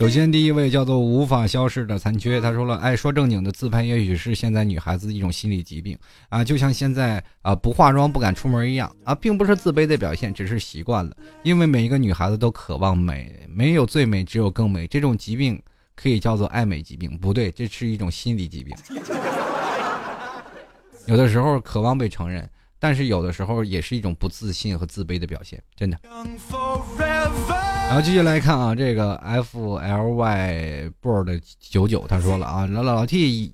[0.00, 11.16] 首先第一位叫做无法消逝的残缺，他说了：“哎，说正经的，自拍也许是现在女孩子一种心理疾病啊，就像现在啊不化妆不敢出门一样啊，并不是自卑的表现，只是习惯了。
[11.42, 14.86] 因为每一个女孩子都渴望美，没有最美，只有更美。
[14.86, 15.60] 这种疾病。”
[16.00, 18.72] 可以叫做爱美疾病，不对，这是一种心理疾病。
[21.06, 25.98] 有的时候渴望被承认，但是有的时候也是一种不自信和自卑的表现，真的。
[27.88, 33.52] 然后继续来看啊，这个 F L Y Bird 九九他说了啊，老老 T。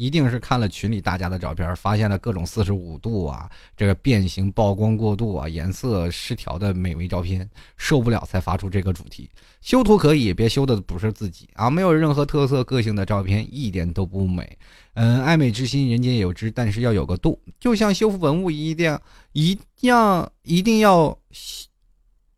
[0.00, 7.46] 一定是看了群里大家的照片，发现了各种四十五度啊，这个变形、曝光过度啊、颜色失调的美味照片，
[7.76, 9.28] 受不了才发出这个主题。
[9.60, 14.56] 修图可以，别修的不是自己啊，没有任何特色个性的照片一点都不美。
[14.94, 18.98] 嗯，爱美之心人皆有之，但是要有个度，就像修复文物一定
[19.32, 21.14] 一样，一定要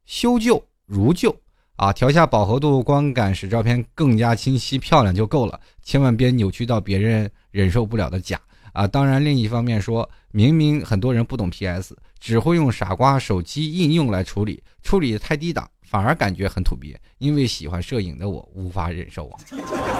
[0.05, 1.33] 修旧如旧。
[1.77, 8.41] 啊，调下饱和度、光感，使照片更加清晰漂亮就够了，千万别扭曲到别人忍受不了的假
[8.73, 8.87] 啊！
[8.87, 17.01] 当然，另一方面说，明明很多人不懂 PS，只会用傻瓜手机应用来处理，处理的太低档，反而感觉很土鳖。
[17.19, 19.41] 因为喜欢摄影的我无法忍受啊！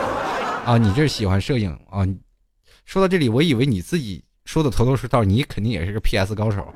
[0.67, 2.05] 啊，你这是喜欢摄影啊？
[2.85, 6.67] 说到这里，我以为你自己说的头头是道，你肯定也是个 PS 高手，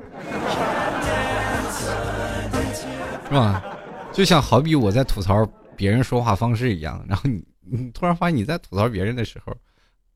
[3.25, 3.63] 是吧？
[4.13, 9.55] 就像好比我在吐槽别人说话方式一样，然后你你突然发现你在吐槽别人的时候，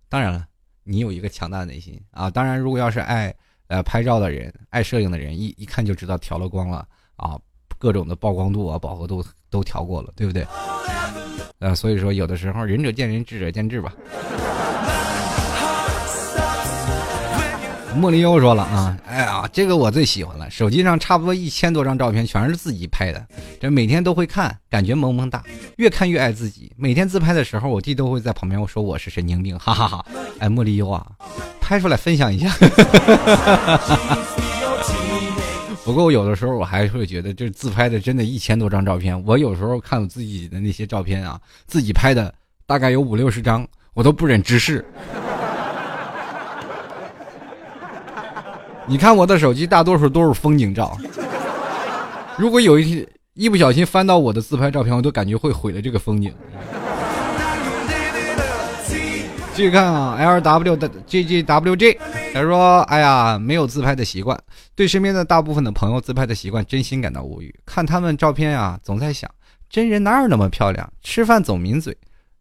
[0.07, 0.47] 当然了，
[0.83, 2.29] 你有一个强大的内心啊。
[2.29, 3.33] 当然，如果要是爱
[3.67, 7.39] 呃拍照的人、爱摄影的人，一一看就知道调了光了啊，
[7.77, 10.45] 各种的曝光度啊、饱和度都调过了，对不对？
[11.59, 13.93] 呃，所以说有的时候仁者见仁，智者见智吧。
[17.95, 20.49] 莫里优说了啊，哎呀，这个我最喜欢了。
[20.49, 23.23] 手机上差不多一千多张照片，全是自己拍的，
[23.59, 25.43] 这每天都会看，感觉萌萌哒，
[25.77, 26.71] 越看越爱自己。
[26.77, 30.05] 每天自拍的时候，我弟都会在旁边说我是神经病，哈哈哈。
[30.39, 31.05] 哎，莫里优啊，
[31.59, 32.49] 拍出来分享一下。
[35.83, 42.33] 不过有的时候我还会觉得，这自拍的真的一千多张照片，我有时候看我自己的那些照片啊，自己拍的
[42.65, 44.85] 大概有五六十张，我都不忍直视。
[48.87, 50.97] 你看我的手机，大多数都是风景照。
[52.37, 56.33] 如果有一天一不小心翻到我的自拍照片，我都感觉会毁了这个风景。
[59.53, 61.99] 继续看啊，L W 的 J J W J，
[62.33, 64.37] 他说：“哎呀，没有自拍的习惯，
[64.75, 67.53] 对身边的大部分的朋友自拍的习惯，真心感到无语。
[67.65, 69.29] 看他们照片啊，总在想，
[69.69, 70.91] 真人哪有那么漂亮？
[71.03, 71.95] 吃饭总抿嘴，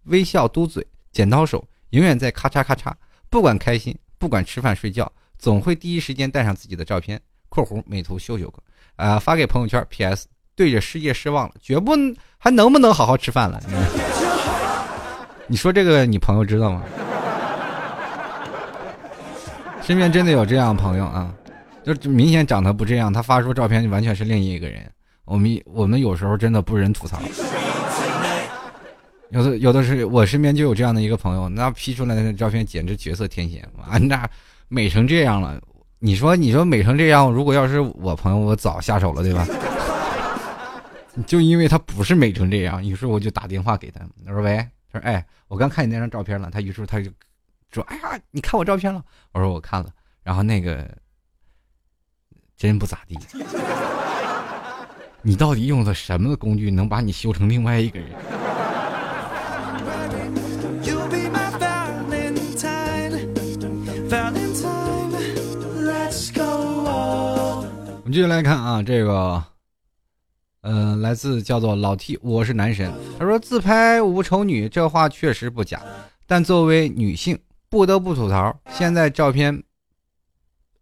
[0.05, 2.93] 微笑嘟嘴，剪刀手永远在咔嚓咔嚓，
[3.29, 5.11] 不管开心，不管吃饭睡觉。”
[5.41, 7.19] 总会第一时间带上自己的照片
[7.49, 8.53] （括弧美图秀秀），
[8.97, 9.85] 啊，发给朋友圈。
[9.89, 10.27] P.S.
[10.55, 11.93] 对着世界失望了，绝不
[12.37, 13.59] 还能不能好好吃饭了？
[15.49, 16.85] 你说这个你朋友知道吗？
[19.83, 21.35] 身边真的有这样的朋友啊，
[21.83, 24.83] 就明显长得不这样，他发出照片就完全是另一个人。
[25.25, 27.19] 我们我们有时候真的不忍吐槽，
[29.31, 34.29] 有的有的是我身边就有这样的一个朋友，那 P 出来的照片简直绝色天仙啊，那。
[34.73, 35.61] 美成这样了，
[35.99, 39.45] 你说你说美成这样，如果要是我朋友，我早下手了，对吧？
[41.27, 44.57] 就因为他不是美成这样，于是我就打电话给他，他说喂，
[44.93, 47.11] 他说哎，我刚看你那张照片了，他于是他就
[47.73, 49.05] 说哎呀，你看我照片了？
[49.33, 49.91] 我说我看了，
[50.23, 50.89] 然后那个
[52.57, 53.19] 真不咋地，
[55.21, 58.09] 你到底用的什么工具能把你修成另外一个人？
[68.13, 69.41] 继续来看啊，这个，
[70.63, 72.93] 呃，来自叫做老 T，我是男神。
[73.17, 75.81] 他说自拍无丑女，这话确实不假。
[76.27, 77.39] 但作为女性，
[77.69, 79.63] 不得不吐槽，现在照片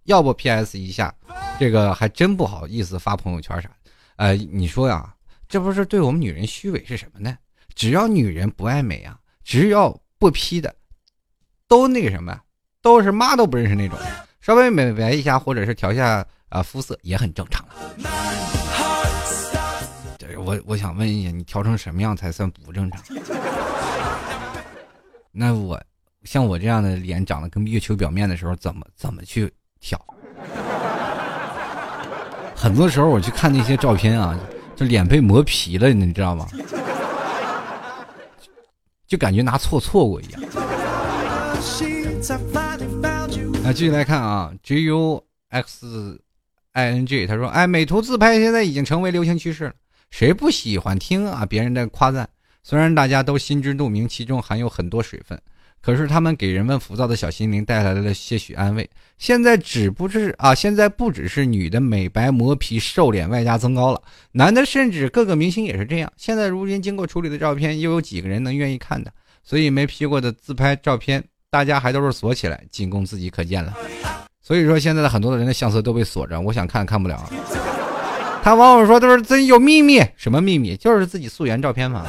[0.04, 1.14] 要不 PS 一下，
[1.58, 3.90] 这个还真不好意思发朋友圈啥的。
[4.16, 5.14] 呃，你说呀，
[5.46, 7.36] 这不是对我们女人虚伪是什么呢？
[7.74, 10.74] 只要女人不爱美啊，只要不 P 的，
[11.66, 12.40] 都那个什么，
[12.80, 13.98] 都是妈都不认识那种，
[14.40, 16.26] 稍微美白一下，或者是调下。
[16.48, 17.74] 啊，肤色也很正常了。
[20.36, 23.02] 我我想问一下，你调成什么样才算不正常？
[25.32, 25.80] 那我
[26.24, 29.98] 像我这样的脸长得跟月球表面的时候，怎么怎么去调？
[32.56, 34.38] 很多时候我去看那些照片啊，
[34.74, 36.46] 这脸被磨皮了，你知道吗？
[39.06, 40.42] 就感觉拿错错过一样。
[43.64, 46.20] 啊，继续来看啊，G U X。
[46.72, 49.72] I n g，他说：“哎，美图自拍现在已经成为流行趋势了，
[50.10, 52.28] 谁不喜欢听啊别人的夸赞？
[52.62, 55.40] 虽然大家都心知肚明，其中含有很多水分，
[55.80, 58.88] 可是他们给人们浮躁的小心灵带来了些许安慰。
[59.16, 64.02] 现在只不是啊，现在不只是女的美白磨皮瘦脸外加增高了，
[64.32, 66.12] 男的甚至各个明星也是这样。
[66.16, 69.10] 现在如今经过处理的照片，又有几个人能愿意看的？
[69.42, 73.74] 所以没 P 过的自拍照片，大家还都是锁起来，仅供自己可见了。”
[74.48, 77.22] 所以说，现在的很多的人的相册都被锁着，我想看看不了。
[78.42, 80.74] 他网友说：“都是自己有秘密，什么秘密？
[80.74, 82.06] 就是自己素颜照片嘛。”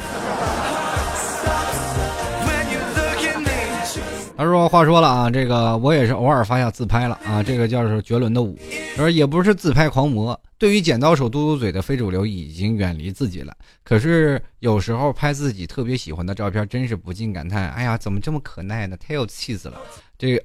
[4.38, 8.58] 他说：“话说了啊，这个我也是偶尔发下自拍了啊，这个叫做绝伦的舞。
[8.96, 13.52] 他说也不是自拍狂魔，对于剪刀手嘟嘟嘴的非主流已经远离自己了。
[13.84, 18.96] 可是有时候拍自己特别喜欢的照片，真是不禁感叹：哎呀，怎么这么可耐呢？
[18.96, 19.74] 太有气质了。
[20.16, 20.42] 这个，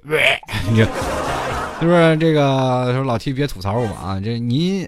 [0.73, 0.85] 你。”
[1.79, 4.19] 是不是这个说老 T 别吐槽我啊？
[4.19, 4.87] 这您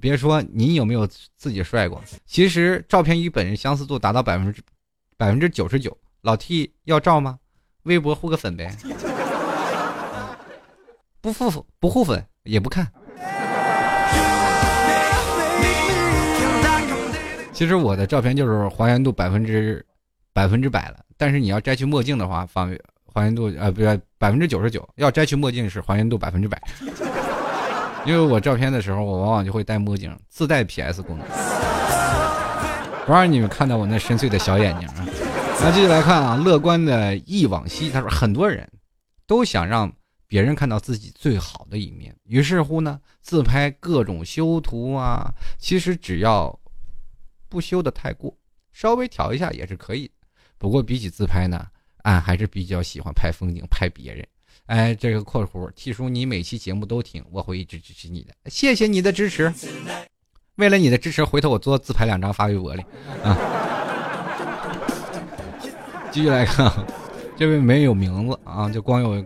[0.00, 1.06] 别说，您有没有
[1.36, 2.02] 自己帅过？
[2.26, 4.62] 其实照片与本人相似度达到百分之
[5.16, 5.96] 百分之九十九。
[6.20, 7.38] 老 T 要照吗？
[7.84, 8.70] 微博互个粉呗。
[11.22, 12.86] 不互不互粉也不看。
[17.52, 19.84] 其实我的照片就是还原度百分之
[20.34, 22.76] 百分之百了，但是你要摘去墨镜的话，方。
[23.20, 26.60] 还原度呃不是百分之九十九，要摘去墨镜是还原度百分之百。
[28.04, 31.26] 因为我照片的时候，我往往就会戴墨镜，自带 PS 功能，
[33.06, 35.06] 不让你们看到我那深邃的小眼睛啊。
[35.60, 38.70] 那继续来看啊，乐观的忆往昔，他说很多人
[39.26, 39.90] 都想让
[40.28, 46.56] 别人看到自己最好的一面，于是乎呢，自拍各种修图啊，其实只要
[47.48, 48.36] 不修的太过，
[48.72, 50.10] 稍微调一下也是可以。
[50.58, 51.66] 不过比起自拍呢，
[52.06, 54.24] 俺还是比较喜欢拍风景，拍别人。
[54.66, 59.52] 哎，这个括弧，T 叔，你每期节目都听，我会一直支持你的，谢谢你的支持。
[60.54, 62.84] 为了你的支持，回头我做自拍两张发微博里
[63.24, 63.36] 啊。
[66.12, 66.72] 继续来看，
[67.36, 69.24] 这位没有名字啊，就光有。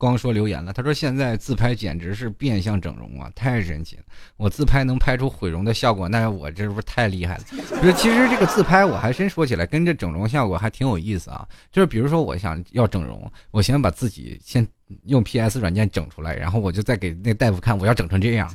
[0.00, 4.02] 光说留言了，他说现在自拍简直是变相整容啊，太神奇了！
[4.38, 7.44] 我自拍能拍出毁容的效果，那我这不是太厉害了？
[7.78, 11.46] 不是，其实这个自拍我还真说起来，跟这整容效果还挺有意思啊。
[11.70, 14.66] 就是比如说，我想要整容，我先把自己先
[15.04, 18.50] 用 PS 软件整出来，然后我就再给那大夫看，我要整成这样。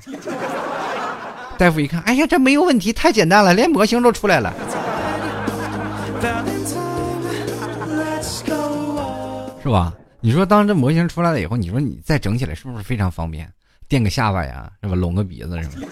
[1.60, 4.52] 大夫一看，哎呀，这没有问题，太简单了，连模型都出来了，
[9.62, 9.94] 是吧？
[10.26, 13.48] 你说，当这模型出来了以后，你说你再整起来是不是非常方便？
[13.88, 14.96] 垫个下巴呀，是吧？
[14.96, 15.88] 隆个鼻子，是吧？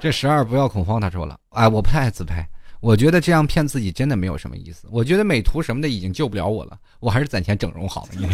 [0.00, 2.44] 这十二不要恐慌，他说了，哎，我不太爱自拍，
[2.80, 4.88] 我觉得这样骗自己真的没有什么意思。
[4.90, 8.08] 我觉得美图什么的已经救不了我了，我还是攒钱整容好了。
[8.14, 8.26] 你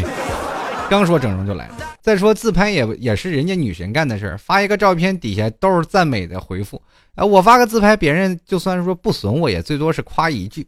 [0.88, 6.80] 刚说整容就来了，再说自拍也也是人家女神干的事儿，发一个照片底下都是赞美的回复，
[7.16, 10.66] 哎，我发个自拍，别人就算是说不损我，也最多是夸一句。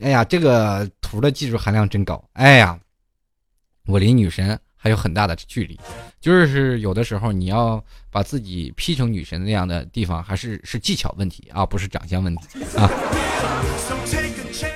[0.00, 2.22] 哎呀，这个图的技术含量真高！
[2.32, 2.78] 哎呀，
[3.86, 5.78] 我离女神还有很大的距离，
[6.20, 12.90] 就是有的时候你要把自己 P 成女神那样的地方，还是是技巧问题啊，不是长相问题啊。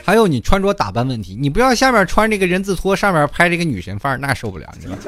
[0.05, 5.03] 还有你穿着打扮问题，你不要下面穿这个人字拖，上面拍这个女神范儿，那受不了，你知道吗？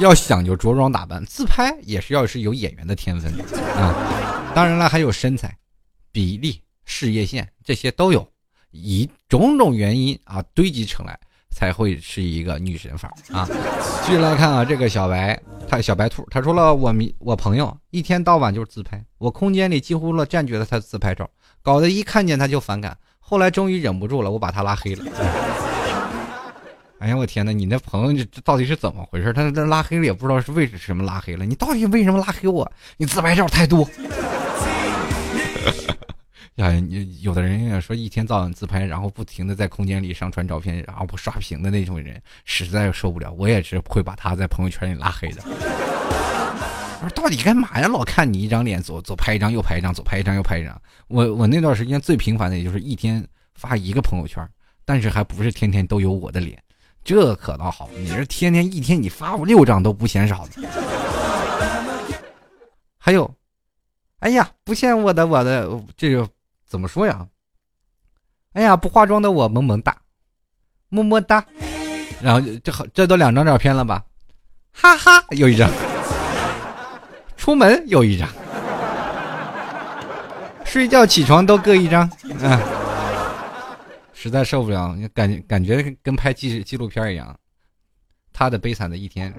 [0.00, 3.44] 要讲究着装打扮，自拍也是要是有演员的天分的
[3.74, 4.52] 啊。
[4.54, 5.56] 当然了，还有身材、
[6.10, 8.28] 比例、事业线这些都有。
[8.82, 11.18] 以种种原因啊堆积成来，
[11.50, 13.48] 才会是一个女神范儿啊。
[14.04, 21.28] 继续来看啊，这个小白，他小白兔，他说了，我 mi 我朋友一天到晚就是自拍，我空间里几乎了占据了他自拍照，
[21.62, 22.96] 搞得一看见他就反感。
[23.18, 25.04] 后来终于忍不住了，我把他拉黑了。
[27.00, 29.32] 哎呀，我天哪，你那朋友这到底是怎么回事？
[29.32, 31.44] 他他拉黑了也不知道是为什么拉黑了。
[31.44, 32.68] 你到底为什么拉黑我？
[32.96, 33.88] 你自拍照太多。
[36.58, 43.32] 哎，你有的人也说一天到晚自拍，然后不停的在空间里上传照片，然后不刷屏的那种人，实在受不了。
[43.32, 45.42] 我也是会把他在朋友圈里拉黑的。
[45.46, 47.86] 我说到底干嘛呀？
[47.86, 50.76] 老看你一张脸，左左拍一张，右拍一张，左拍一张，右拍一张。
[51.06, 54.44] 我我那段时间最频繁的也就是一天发一个朋友圈，
[54.84, 56.60] 但是还不是天天都有我的脸，
[57.04, 57.88] 这可倒好。
[57.96, 60.44] 你是天天一天你发我六张都不嫌少。
[62.98, 63.32] 还有，
[64.18, 66.28] 哎呀，不嫌我的我的这个。
[66.68, 67.26] 怎么说呀？
[68.52, 69.96] 哎呀，不化妆的我萌萌哒，
[70.88, 71.44] 么么哒。
[72.20, 74.04] 然后这好，这都两张照片了吧？
[74.72, 75.70] 哈哈，又一张。
[77.36, 78.28] 出门又一张。
[80.64, 82.02] 睡觉起床都各一张。
[82.42, 82.60] 啊，
[84.12, 87.38] 实在受不了，感感觉跟拍纪纪录片一样。
[88.32, 89.32] 他的悲惨的一天。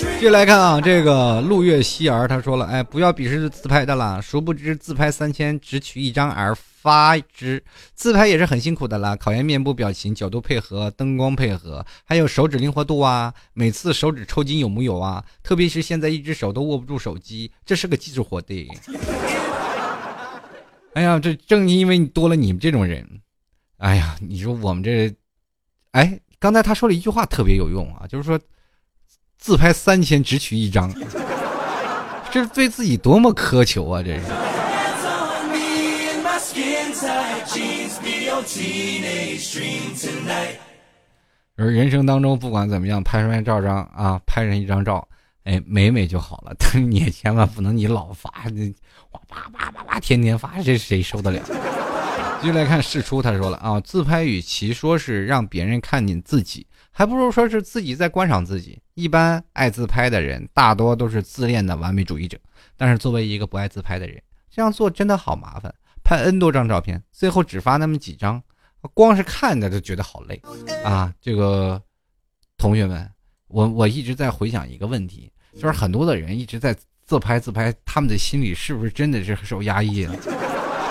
[0.00, 7.62] 继续来看啊，这个陆月希儿他说了，哎，不要鄙视自拍的啦，殊不知自拍三千只取一张而发之，
[7.94, 15.22] 自拍也是很辛苦的啦，考验面部表情、角度配合、灯光配合，还有手指灵活度啊，每次手指抽筋有木有啊？
[15.42, 18.68] 特别是现在一只手都握不住手机，这是个技术活的。
[20.94, 23.06] 哎呀，这正因为你多了你们这种人，
[23.76, 25.14] 哎呀，你说我们这，
[25.90, 28.40] 哎，刚才他说了一句话特别有用啊，就是说。
[29.40, 30.92] 自拍三千只取一张，
[32.30, 34.02] 这是对自己多么苛求啊！
[34.02, 34.22] 这是。
[41.56, 45.06] 而人生当中不管怎么样，拍出来照张啊，拍上一张照，
[45.44, 46.54] 哎，美美就好了。
[46.60, 48.30] 但你也千万不能你老发，
[49.10, 51.40] 哇叭叭叭叭，天天发，这谁受得了？
[52.40, 56.66] 继续来看事出，他说了啊，自拍与其说是让别人看见自己。
[56.92, 58.80] 还不如说是自己在观赏自己。
[58.94, 62.38] 一般爱自拍的人，大多都是自恋的完美主义者。
[62.76, 64.20] 但是作为一个不爱自拍的人，
[64.50, 68.42] 这样做真的好麻烦，拍 N 多张照片，最后只发那么几张，
[68.94, 70.40] 光是看着就觉得好累
[70.84, 71.12] 啊！
[71.20, 71.80] 这个
[72.58, 73.08] 同学们，
[73.48, 76.76] 我我一直在回想一个问题，就是很多的人一直在
[77.06, 80.14] 自拍自拍，他们的心里是不是真的是受压抑了？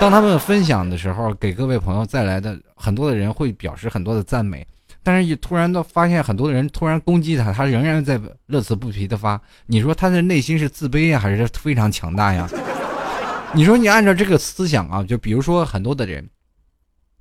[0.00, 4.66] 当他们分享的时候，给各位朋友带来的很多的人会表示很多的赞美。
[5.02, 9.40] 但是，一突然的发现，很多的人突然攻击他，他仍然在乐此不疲的发。
[9.66, 12.48] 你说他的内心是自卑呀，还是非常强大呀？
[13.54, 16.28] 你说你按照这个思想啊，就比如说很多的人，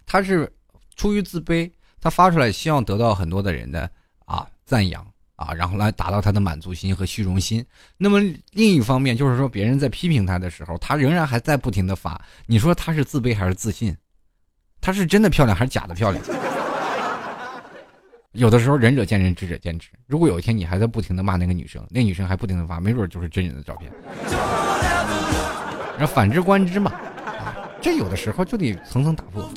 [0.06, 0.52] 他是
[0.96, 1.72] 出于自卑，
[2.02, 3.90] 他发出来希望得到很多的人的
[4.26, 5.06] 啊赞扬
[5.38, 7.66] 啊，然后来达到他的满足心和虚荣心。
[7.98, 8.20] 那么
[8.52, 12.22] 另一方面就是说，别人在批评他的时候，他仍然还在不停的发。
[12.46, 13.96] 你说他是自卑还是自信？
[14.82, 16.24] 他是真的漂亮还是假的漂亮？
[18.34, 19.90] 有的时候仁者见仁，智者见智。
[20.06, 23.92] 如果有一天你还在不停的骂那个女生，那女生还不停的发，没准就是真人的照片。
[25.98, 26.94] 然后反之观之嘛，
[27.82, 29.52] 这有的时候就得层层打破。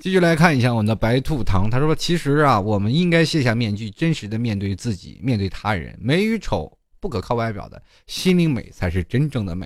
[0.00, 5.96] 继续来看一下我们的白兔糖，他说：“其实啊，我们应该卸下面具，真实的面对自己，面对他人。
[6.00, 9.64] 美与丑不可靠外表的，心灵美才是真正的美。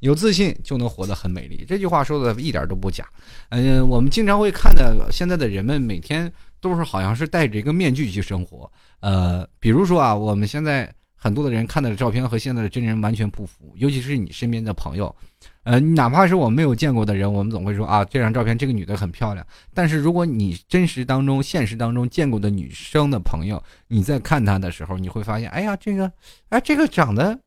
[0.00, 3.06] 有自信就能活得很美丽。”这句话说的一点都不假。
[3.50, 6.32] 嗯，我们经常会看到现在的人们每天。
[6.66, 15.14] 都是好像是戴着一个面具去生活，呃，比如说啊，我们现在很多的人看到的照片和现在的真人完全不符，尤其是你身边的朋友，
[15.62, 19.46] 呃，哪怕是我没有见过的人，我们总会说啊，这张照片这个女的很漂亮。
[19.72, 26.10] 但是如果你真实当中、现实当中见过的女生的朋友，你在看她的时候，你会发现，哎呀，这个，
[26.48, 27.38] 哎，这个长得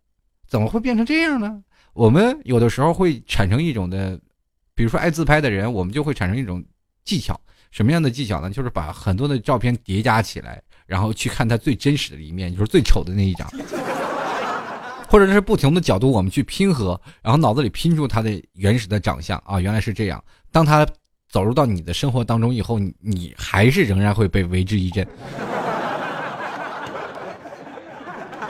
[0.47, 1.61] 怎么会变成这样呢？
[1.91, 4.17] 我们有的时候会产生一种的，
[4.73, 6.63] 比如说爱自拍的人，我们就会产生一种
[7.03, 7.37] 技巧。
[7.71, 8.49] 什么样的技巧呢？
[8.49, 13.47] 就是把很多的照片叠加起来，然后去看他最真实的一面，就是最丑的那一张，
[15.07, 20.23] 或者是不同的角度我们去拼合，然后脑子里拼出他的原始的长相啊，原来是这样。
[20.51, 20.87] 当他
[21.29, 25.07] 走入到你的生活当中以后，你还是仍然会被为之一振。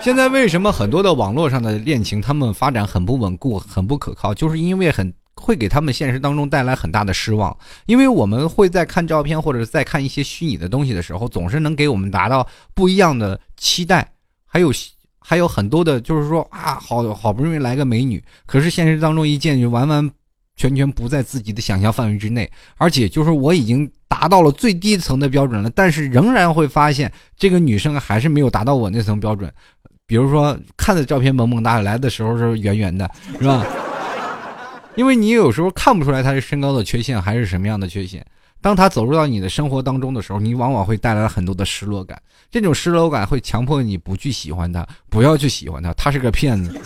[0.02, 4.34] 现在为什么很多的网络上的恋情他们发展很不稳固、很不可靠？
[4.34, 5.14] 就是因为很。
[5.40, 14.08] 会给他们现实当中带来很大的失望，因为我们会在看照片或者是在看一些虚拟的东西的时候，总是能给我们达到不一样的期待，
[14.46, 14.72] 还有
[15.20, 20.10] 还有很多的，就是说啊，好好不容易来个美女，可是现实当中一见就完完
[20.56, 29.50] 全全不在自己的想象范围之内，而且就是我已经达到了最低层的标准了，但是仍然会发现这个女生还是没有达到我那层标准，
[30.06, 33.10] 比如说看的照片萌萌哒，来的时候是圆圆的，
[33.40, 33.66] 是吧？
[35.00, 38.26] 因为你有时候看不出来他是身高的缺陷还是什么样的缺陷，
[38.60, 42.22] 当他走入到你的生活当中的时候，你往往会带来很多的失落感。
[42.52, 46.78] 这种失落感会强迫你不去喜欢他，不要去喜欢他，他是个骗子。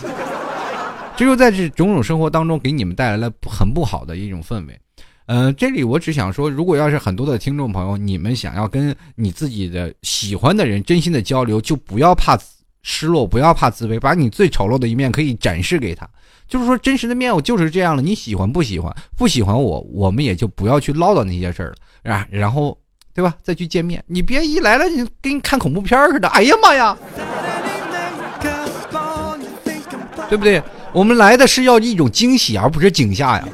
[1.18, 4.80] 只有在这种种生活当中给你们带来了很不好的一种氛围。
[5.26, 12.38] 嗯，这里我只想说，如果要是很多的听众朋友，你们想要跟你自己的喜欢的人真心的交流，就不要怕
[12.84, 16.08] 失落，不要怕自卑，把你最丑陋的一面可以展示给他。
[16.46, 18.02] 就是说，真实的面我就是这样了。
[18.02, 18.94] 你喜欢不喜欢？
[19.16, 21.74] 不喜欢我，我们也就不要去唠叨那些事儿
[22.04, 22.26] 了啊。
[22.30, 22.78] 然后，
[23.14, 23.34] 对吧？
[23.42, 26.28] 再去见面，你别一来了，你跟看恐怖片似的。
[26.28, 26.96] 哎呀妈呀，
[30.28, 30.62] 对不对？
[30.92, 33.48] 我们来的是要一种惊喜，而不是惊吓呀。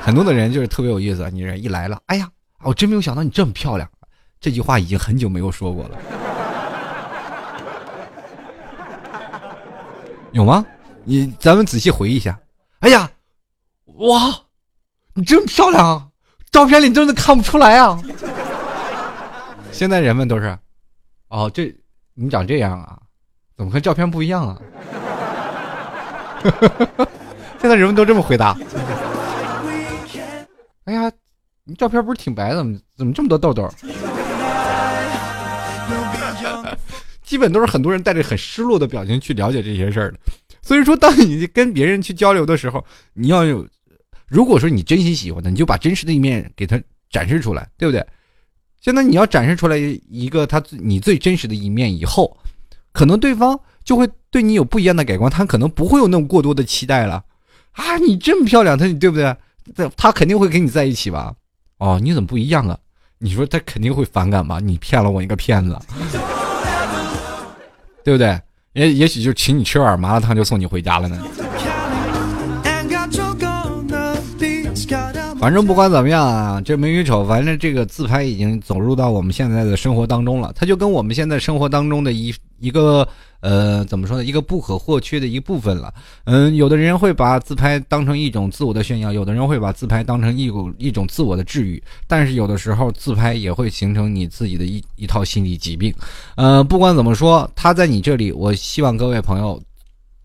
[0.00, 2.28] 很多的人就是特别有意思，你这一来了，哎呀，
[2.62, 3.88] 我真没有想到你这么漂亮。
[4.40, 5.96] 这句话已经很久没有说过了，
[10.32, 10.66] 有吗？
[11.04, 12.38] 你咱们仔细回忆一下，
[12.80, 13.10] 哎呀，
[13.98, 14.34] 哇，
[15.14, 16.10] 你这么漂亮，
[16.50, 18.00] 照片里真的看不出来啊！
[19.72, 20.56] 现在人们都是，
[21.28, 21.74] 哦，这
[22.14, 22.98] 你长这样啊，
[23.56, 24.60] 怎么和照片不一样啊？
[27.60, 28.56] 现在人们都这么回答。
[30.84, 31.10] 哎呀，
[31.64, 33.68] 你照片不是挺白的，吗怎么这么多痘痘？
[37.24, 40.18] 基本都是很多人带着很失落的表情去了解这些事儿的。
[40.62, 43.66] 所以说，当你跟别人去交流的时候，你要有，
[44.28, 48.06] 如果说你真心喜欢他，你就把真实的一面给他展示出来，对不对？
[48.80, 52.36] 现在你要展示出来一个他你最真实的一面以后，
[52.92, 57.24] 可能对方就会对你有不一样的改观，他可能不会有那么过多的期待了。
[57.72, 59.36] 啊，你这么漂亮，他对不对？
[59.76, 61.34] 他他肯定会跟你在一起吧？
[61.78, 62.78] 哦，你怎么不一样啊？
[63.18, 64.58] 你说他肯定会反感吧？
[64.60, 65.78] 你骗了我一个骗子，
[68.04, 68.40] 对不对？
[68.72, 71.18] 也也许就请你吃碗麻辣烫就送你回家了呢。
[75.42, 80.52] 反正不管怎么样啊，这美女丑，反正这个自拍已经走入到我们现在的生活当中了。
[80.54, 83.04] 它就跟我们现在生活当中的一一个
[83.40, 85.92] 呃，怎么说呢，一个不可或缺的一部分了。
[86.26, 91.82] 嗯，有的人会把自拍当成一种自我的炫耀，有的人会把自拍当成一股一种自我的治愈。
[92.06, 95.92] 但是有的时候自拍也会形成你自己的一一套心理疾病。
[96.36, 99.60] 呃，不管怎么说，他在你这里，我希望各位朋友。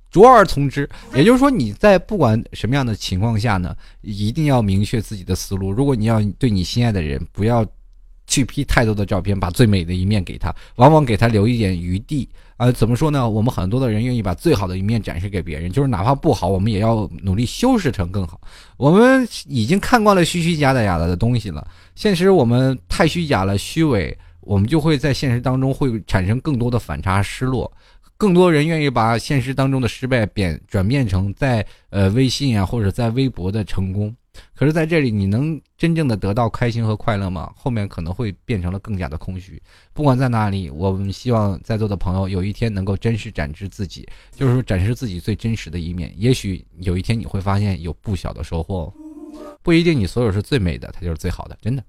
[0.09, 5.71] 卓而从之，也就是说，你在不管什么样的情况下呢，一定要明确自己的思路。
[5.71, 7.65] 如果你要对你心爱的人，不要
[8.25, 12.27] 去 P 太多的照片，把最美的一面给他，往往给他留一点余地，
[12.57, 13.29] 啊，怎么说呢？
[13.29, 18.39] 我们很多的人愿意把最好的一面展示给别人，就是哪怕不好，我们也要努力修饰成更好。
[18.75, 27.71] 我们已经看惯了虚虚假假的东西了，现实我们太虚假了，虚伪，我们就会在现实当中会产生更多的反差、失落。
[28.17, 34.15] 更多人愿意把现实当中的失败变转变成在呃微信啊或者在微博的成功。
[34.53, 37.51] 可是，在这里，你能真正的得到开心和快乐吗？
[37.55, 39.59] 后面可能会变成了更加的空虚。
[39.93, 46.13] 不管在哪里，我们希望在座的朋友有一天能够真实展示自己，就是说展示自己最真实的一面。
[46.15, 48.93] 也许有一天你会发现有不小的收获，
[49.63, 51.83] 不一定你所有是最美的，它就是最好的，真的。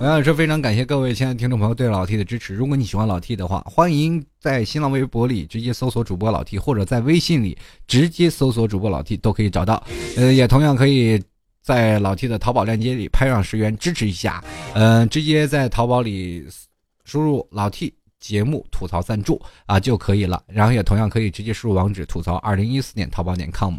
[0.00, 2.54] 我要说非常感谢各位亲爱的听众朋友对老 T 的支持。
[2.54, 9.84] 如果你喜欢老 T 的话，欢迎在新浪微博里直接搜索主播老 T，或者在微信里直接搜索主播老 T 都可以找到。
[10.16, 11.20] 呃，也同样可以
[11.62, 14.42] 在老 T 的淘宝链接里拍上十元支持一下。
[14.74, 16.46] 嗯，直接在淘宝里
[17.04, 17.92] 输入老 T。
[18.20, 23.74] 节目吐槽赞助啊就可以了，然后也同样可以直接输入网址吐槽二零一四年淘宝点 com。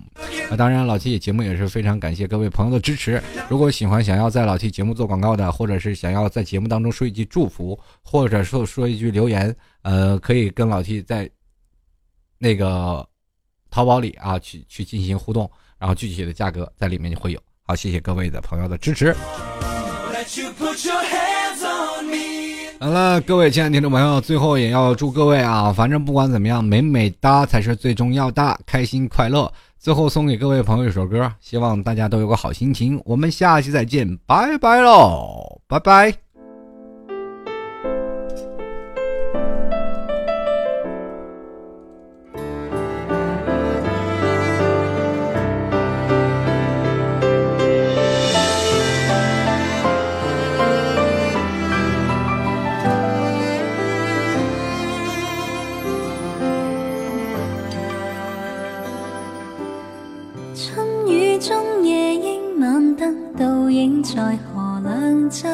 [0.50, 3.22] 啊，当然老 T 节目也是非常感谢各位朋友的支持。
[3.48, 11.30] 如果喜欢想要在老 T 节目做广告的，或者是想要在节目当中说一句祝福，或者说说一句留言，呃，可以跟老 T 在
[12.40, 13.08] 那个
[13.70, 17.40] 淘宝里啊去去进行互动，然后具体的价格在里面就会有。
[17.64, 19.16] 好，谢谢各位的朋友的支持。
[22.82, 29.52] 好了，各位亲爱的听众朋友，最后也要祝各位啊，反正不管怎么样，美美哒才是最重要的，开心快乐。
[29.78, 33.02] 最后送给各位朋友一首歌，希望大家都有个好心情。
[33.04, 36.29] 我们下期再见，拜拜喽，拜拜。
[63.80, 65.48] 影在河两侧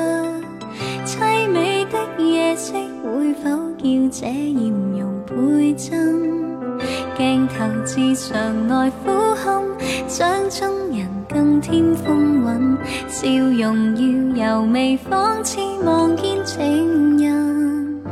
[1.05, 2.73] 凄美的夜色
[3.03, 6.73] 会否叫这艳容倍增
[7.15, 7.55] 镜头
[7.85, 9.63] 至常来呼瞰
[10.07, 18.03] 掌中人更添风韵笑容要由微仿似望见情人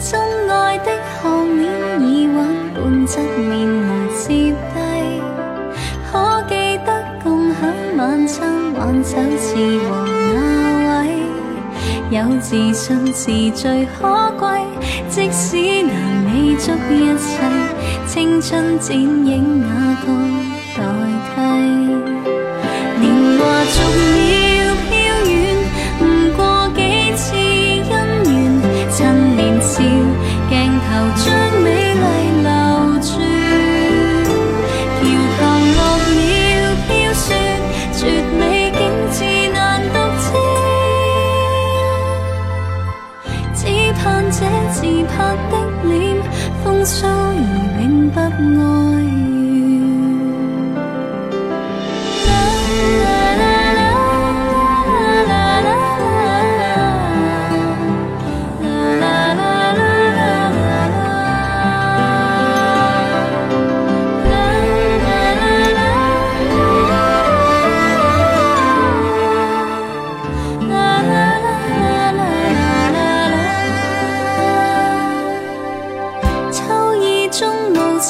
[0.00, 0.86] 真爱的
[1.22, 3.49] 项链已稳半。
[9.10, 14.46] 首次和那位有自信是最可贵，
[15.08, 15.92] 即使能
[16.26, 17.28] 未足一世
[18.06, 20.49] 青春剪影那个。
[46.98, 47.19] 风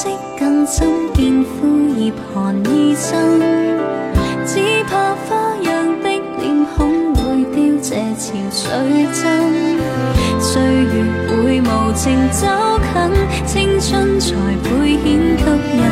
[0.02, 3.38] 惜更深，见枯叶寒意深。
[4.46, 9.20] 只怕花样的脸孔会凋谢，潮水真。
[10.40, 12.46] 岁月会无情走
[12.80, 13.12] 近，
[13.46, 14.34] 青春才
[14.70, 15.04] 会显
[15.36, 15.44] 吸
[15.76, 15.89] 引。